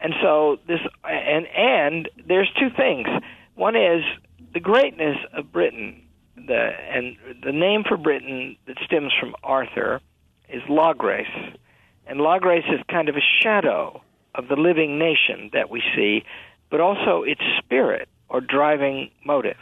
And 0.01 0.15
so 0.23 0.59
this 0.69 0.79
and 1.03 1.47
and 1.57 2.09
there's 2.25 2.49
two 2.61 2.69
things. 2.77 3.09
One 3.57 3.75
is 3.75 4.05
the 4.53 4.61
greatness 4.61 5.17
of 5.33 5.51
Britain. 5.51 6.03
The 6.37 6.71
and 6.89 7.17
the 7.43 7.51
name 7.51 7.83
for 7.89 7.97
Britain 7.97 8.57
that 8.69 8.77
stems 8.85 9.13
from 9.19 9.35
Arthur 9.43 10.01
is 10.49 10.63
Logres, 10.69 11.57
and 12.07 12.21
Logres 12.21 12.73
is 12.73 12.81
kind 12.89 13.09
of 13.09 13.17
a 13.17 13.27
shadow 13.43 14.03
of 14.37 14.47
the 14.47 14.57
living 14.57 14.99
nation 15.01 15.51
that 15.53 15.69
we 15.69 15.83
see, 15.97 16.23
but 16.71 16.81
also 16.81 17.25
its 17.25 17.41
spirit 17.59 18.09
or 18.29 18.41
driving 18.41 19.11
motive. 19.25 19.57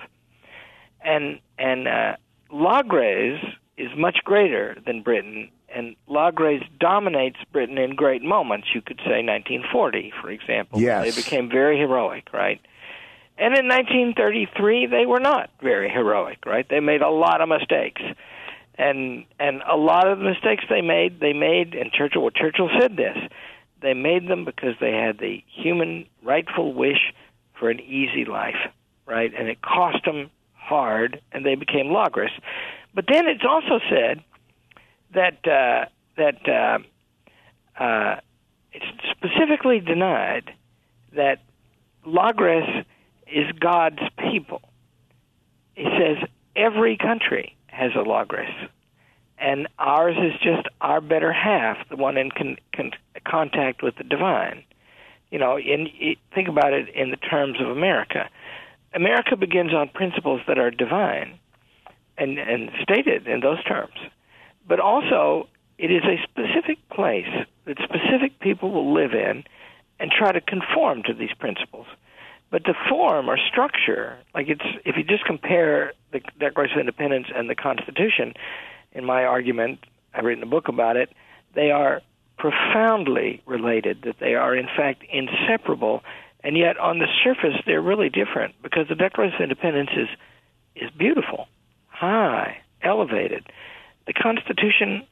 And 1.02 1.38
and 1.56 1.88
uh, 1.88 2.16
Logres 2.52 3.38
is 3.82 3.90
much 3.96 4.18
greater 4.24 4.76
than 4.86 5.02
Britain 5.02 5.50
and 5.74 5.96
Logres 6.08 6.62
dominates 6.78 7.38
Britain 7.50 7.78
in 7.78 7.96
great 7.96 8.22
moments. 8.22 8.68
You 8.74 8.82
could 8.82 8.98
say 8.98 9.24
1940, 9.24 10.12
for 10.20 10.30
example. 10.30 10.80
Yes. 10.80 11.02
They 11.04 11.22
became 11.22 11.48
very 11.48 11.78
heroic, 11.78 12.28
right? 12.32 12.60
And 13.38 13.56
in 13.56 13.66
1933, 13.66 14.86
they 14.86 15.06
were 15.06 15.18
not 15.18 15.50
very 15.60 15.90
heroic, 15.90 16.44
right? 16.46 16.66
They 16.68 16.80
made 16.80 17.02
a 17.02 17.10
lot 17.10 17.40
of 17.40 17.48
mistakes. 17.48 18.02
And 18.76 19.24
and 19.38 19.62
a 19.68 19.76
lot 19.76 20.06
of 20.06 20.18
the 20.18 20.24
mistakes 20.24 20.64
they 20.68 20.80
made, 20.80 21.20
they 21.20 21.32
made, 21.32 21.74
and 21.74 21.90
Churchill, 21.92 22.22
well, 22.22 22.30
Churchill 22.30 22.70
said 22.78 22.96
this, 22.96 23.16
they 23.80 23.94
made 23.94 24.28
them 24.28 24.44
because 24.44 24.74
they 24.80 24.92
had 24.92 25.18
the 25.18 25.42
human 25.46 26.06
rightful 26.22 26.72
wish 26.72 27.12
for 27.58 27.68
an 27.68 27.80
easy 27.80 28.24
life, 28.24 28.70
right? 29.06 29.32
And 29.36 29.48
it 29.48 29.60
cost 29.60 30.04
them 30.04 30.30
hard, 30.54 31.20
and 31.32 31.44
they 31.44 31.54
became 31.54 31.86
logres. 31.86 32.30
But 32.94 33.06
then 33.10 33.26
it's 33.26 33.44
also 33.48 33.80
said 33.88 34.22
that 35.14 35.46
uh, 35.46 35.86
that 36.16 36.48
uh, 36.48 37.82
uh, 37.82 38.20
it's 38.72 38.84
specifically 39.10 39.80
denied 39.80 40.52
that 41.14 41.40
Logres 42.06 42.84
is 43.26 43.50
God's 43.58 44.00
people. 44.18 44.62
He 45.74 45.84
says 45.84 46.28
every 46.54 46.96
country 46.96 47.56
has 47.66 47.92
a 47.94 48.04
Logres, 48.04 48.52
and 49.38 49.68
ours 49.78 50.16
is 50.18 50.38
just 50.42 50.68
our 50.80 51.00
better 51.00 51.32
half, 51.32 51.78
the 51.88 51.96
one 51.96 52.16
in 52.18 52.30
con- 52.30 52.58
con- 52.74 52.92
contact 53.26 53.82
with 53.82 53.96
the 53.96 54.04
divine. 54.04 54.64
You 55.30 55.38
know, 55.38 55.58
in, 55.58 55.88
think 56.34 56.48
about 56.48 56.74
it 56.74 56.90
in 56.94 57.10
the 57.10 57.16
terms 57.16 57.58
of 57.60 57.68
America. 57.68 58.28
America 58.94 59.36
begins 59.36 59.72
on 59.72 59.88
principles 59.88 60.42
that 60.46 60.58
are 60.58 60.70
divine, 60.70 61.38
and 62.18 62.38
and 62.38 62.70
stated 62.82 63.26
in 63.26 63.40
those 63.40 63.62
terms 63.64 63.98
but 64.66 64.80
also 64.80 65.48
it 65.78 65.90
is 65.90 66.02
a 66.04 66.22
specific 66.22 66.78
place 66.90 67.28
that 67.64 67.76
specific 67.82 68.38
people 68.40 68.70
will 68.70 68.92
live 68.92 69.12
in 69.12 69.44
and 69.98 70.10
try 70.10 70.32
to 70.32 70.40
conform 70.40 71.02
to 71.04 71.14
these 71.14 71.32
principles. 71.38 71.86
But 72.50 72.64
the 72.64 72.74
form 72.88 73.28
or 73.28 73.38
structure, 73.38 74.18
like 74.34 74.48
it's 74.48 74.64
if 74.84 74.96
you 74.96 75.04
just 75.04 75.24
compare 75.24 75.92
the 76.12 76.20
Declaration 76.38 76.78
of 76.78 76.80
Independence 76.80 77.28
and 77.34 77.48
the 77.48 77.54
Constitution, 77.54 78.34
in 78.92 79.04
my 79.04 79.24
argument, 79.24 79.80
I've 80.12 80.24
written 80.24 80.42
a 80.42 80.46
book 80.46 80.68
about 80.68 80.96
it, 80.96 81.10
they 81.54 81.70
are 81.70 82.02
profoundly 82.38 83.42
related, 83.46 84.02
that 84.02 84.16
they 84.20 84.34
are 84.34 84.54
in 84.54 84.66
fact 84.66 85.02
inseparable, 85.10 86.02
and 86.44 86.58
yet 86.58 86.76
on 86.78 86.98
the 86.98 87.06
surface 87.24 87.56
they're 87.64 87.80
really 87.80 88.10
different 88.10 88.54
because 88.62 88.88
the 88.88 88.94
Declaration 88.94 89.36
of 89.36 89.42
Independence 89.42 89.90
is 89.96 90.08
is 90.74 90.90
beautiful, 90.90 91.48
high, 92.10 92.58
elevated 92.82 93.44
the 94.06 94.12
Constitution 94.12 95.06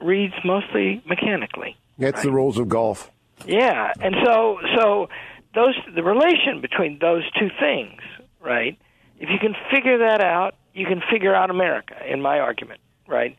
reads 0.00 0.34
mostly 0.44 1.02
mechanically. 1.06 1.76
That's 1.98 2.16
right? 2.16 2.22
the 2.24 2.32
rules 2.32 2.58
of 2.58 2.68
golf. 2.68 3.10
Yeah, 3.46 3.92
and 4.00 4.14
so 4.24 4.58
so 4.76 5.08
those 5.54 5.74
the 5.94 6.02
relation 6.02 6.60
between 6.60 6.98
those 7.00 7.22
two 7.38 7.48
things, 7.58 8.00
right? 8.40 8.78
If 9.18 9.28
you 9.30 9.38
can 9.38 9.54
figure 9.70 9.98
that 9.98 10.22
out, 10.22 10.54
you 10.74 10.86
can 10.86 11.02
figure 11.10 11.34
out 11.34 11.50
America. 11.50 11.94
In 12.06 12.20
my 12.20 12.38
argument, 12.38 12.80
right? 13.06 13.38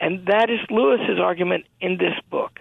And 0.00 0.26
that 0.26 0.50
is 0.50 0.58
Lewis's 0.70 1.18
argument 1.20 1.66
in 1.80 1.98
this 1.98 2.14
book 2.30 2.60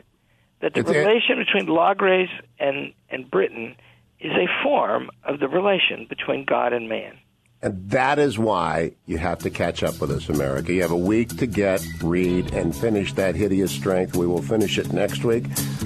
that 0.62 0.74
the 0.74 0.82
it's 0.82 0.89
relation 0.89 1.39
it. 1.39 1.45
between 1.45 1.67
Logres 1.67 2.30
and 2.60 2.93
and 3.10 3.30
Britain 3.30 3.76
is 4.19 4.32
a 4.32 4.48
form 4.63 5.10
of 5.24 5.39
the 5.39 5.48
relation 5.48 6.06
between 6.10 6.45
God 6.45 6.74
and 6.74 6.89
man. 6.89 7.17
And 7.62 7.89
that 7.89 8.19
is 8.19 8.39
why 8.39 8.93
you 9.06 9.17
have 9.17 9.39
to 9.39 9.50
catch 9.50 9.84
up 9.84 10.00
with 10.00 10.12
us, 10.12 10.30
America. 10.30 10.72
You 10.72 10.82
have 10.82 10.91
a 10.91 10.98
week 10.98 11.36
to 11.38 11.45
get, 11.45 11.86
read, 12.02 12.54
and 12.54 12.74
finish 12.74 13.13
that 13.13 13.36
hideous 13.36 13.72
strength. 13.72 14.15
We 14.15 14.28
will 14.28 14.41
finish 14.41 14.78
it 14.78 14.93
next 14.93 15.26
week. 15.26 15.43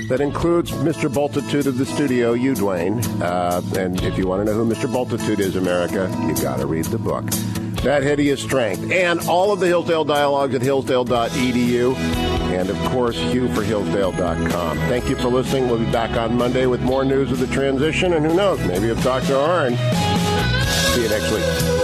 That 0.07 0.21
includes 0.21 0.69
Mr. 0.71 1.11
Bultitude 1.11 1.65
of 1.65 1.79
the 1.79 1.85
studio, 1.85 2.33
you, 2.33 2.53
Dwayne. 2.53 3.03
Uh, 3.19 3.61
and 3.79 3.99
if 4.03 4.19
you 4.19 4.27
want 4.27 4.45
to 4.45 4.45
know 4.45 4.53
who 4.53 4.71
Mr. 4.71 4.91
Bultitude 4.91 5.39
is, 5.39 5.55
America, 5.55 6.15
you 6.27 6.35
got 6.35 6.59
to 6.59 6.67
read 6.67 6.85
the 6.85 6.99
book. 6.99 7.25
That 7.81 8.03
hideous 8.03 8.41
strength. 8.41 8.91
And 8.91 9.19
all 9.21 9.51
of 9.51 9.59
the 9.59 9.67
Hillsdale 9.67 10.05
dialogues 10.05 10.53
at 10.53 10.61
hillsdale.edu. 10.61 11.95
And 11.95 12.69
of 12.69 12.77
course, 12.91 13.17
hughforhillsdale.com. 13.17 14.77
Thank 14.77 15.09
you 15.09 15.15
for 15.15 15.29
listening. 15.29 15.67
We'll 15.67 15.79
be 15.79 15.91
back 15.91 16.11
on 16.11 16.37
Monday 16.37 16.67
with 16.67 16.81
more 16.81 17.03
news 17.03 17.31
of 17.31 17.39
the 17.39 17.47
transition. 17.47 18.13
And 18.13 18.23
who 18.23 18.35
knows, 18.35 18.59
maybe 18.67 18.89
of 18.89 19.01
Dr. 19.01 19.33
Arnn. 19.33 20.32
See 20.93 21.01
you 21.01 21.09
next 21.09 21.31
week. 21.31 21.82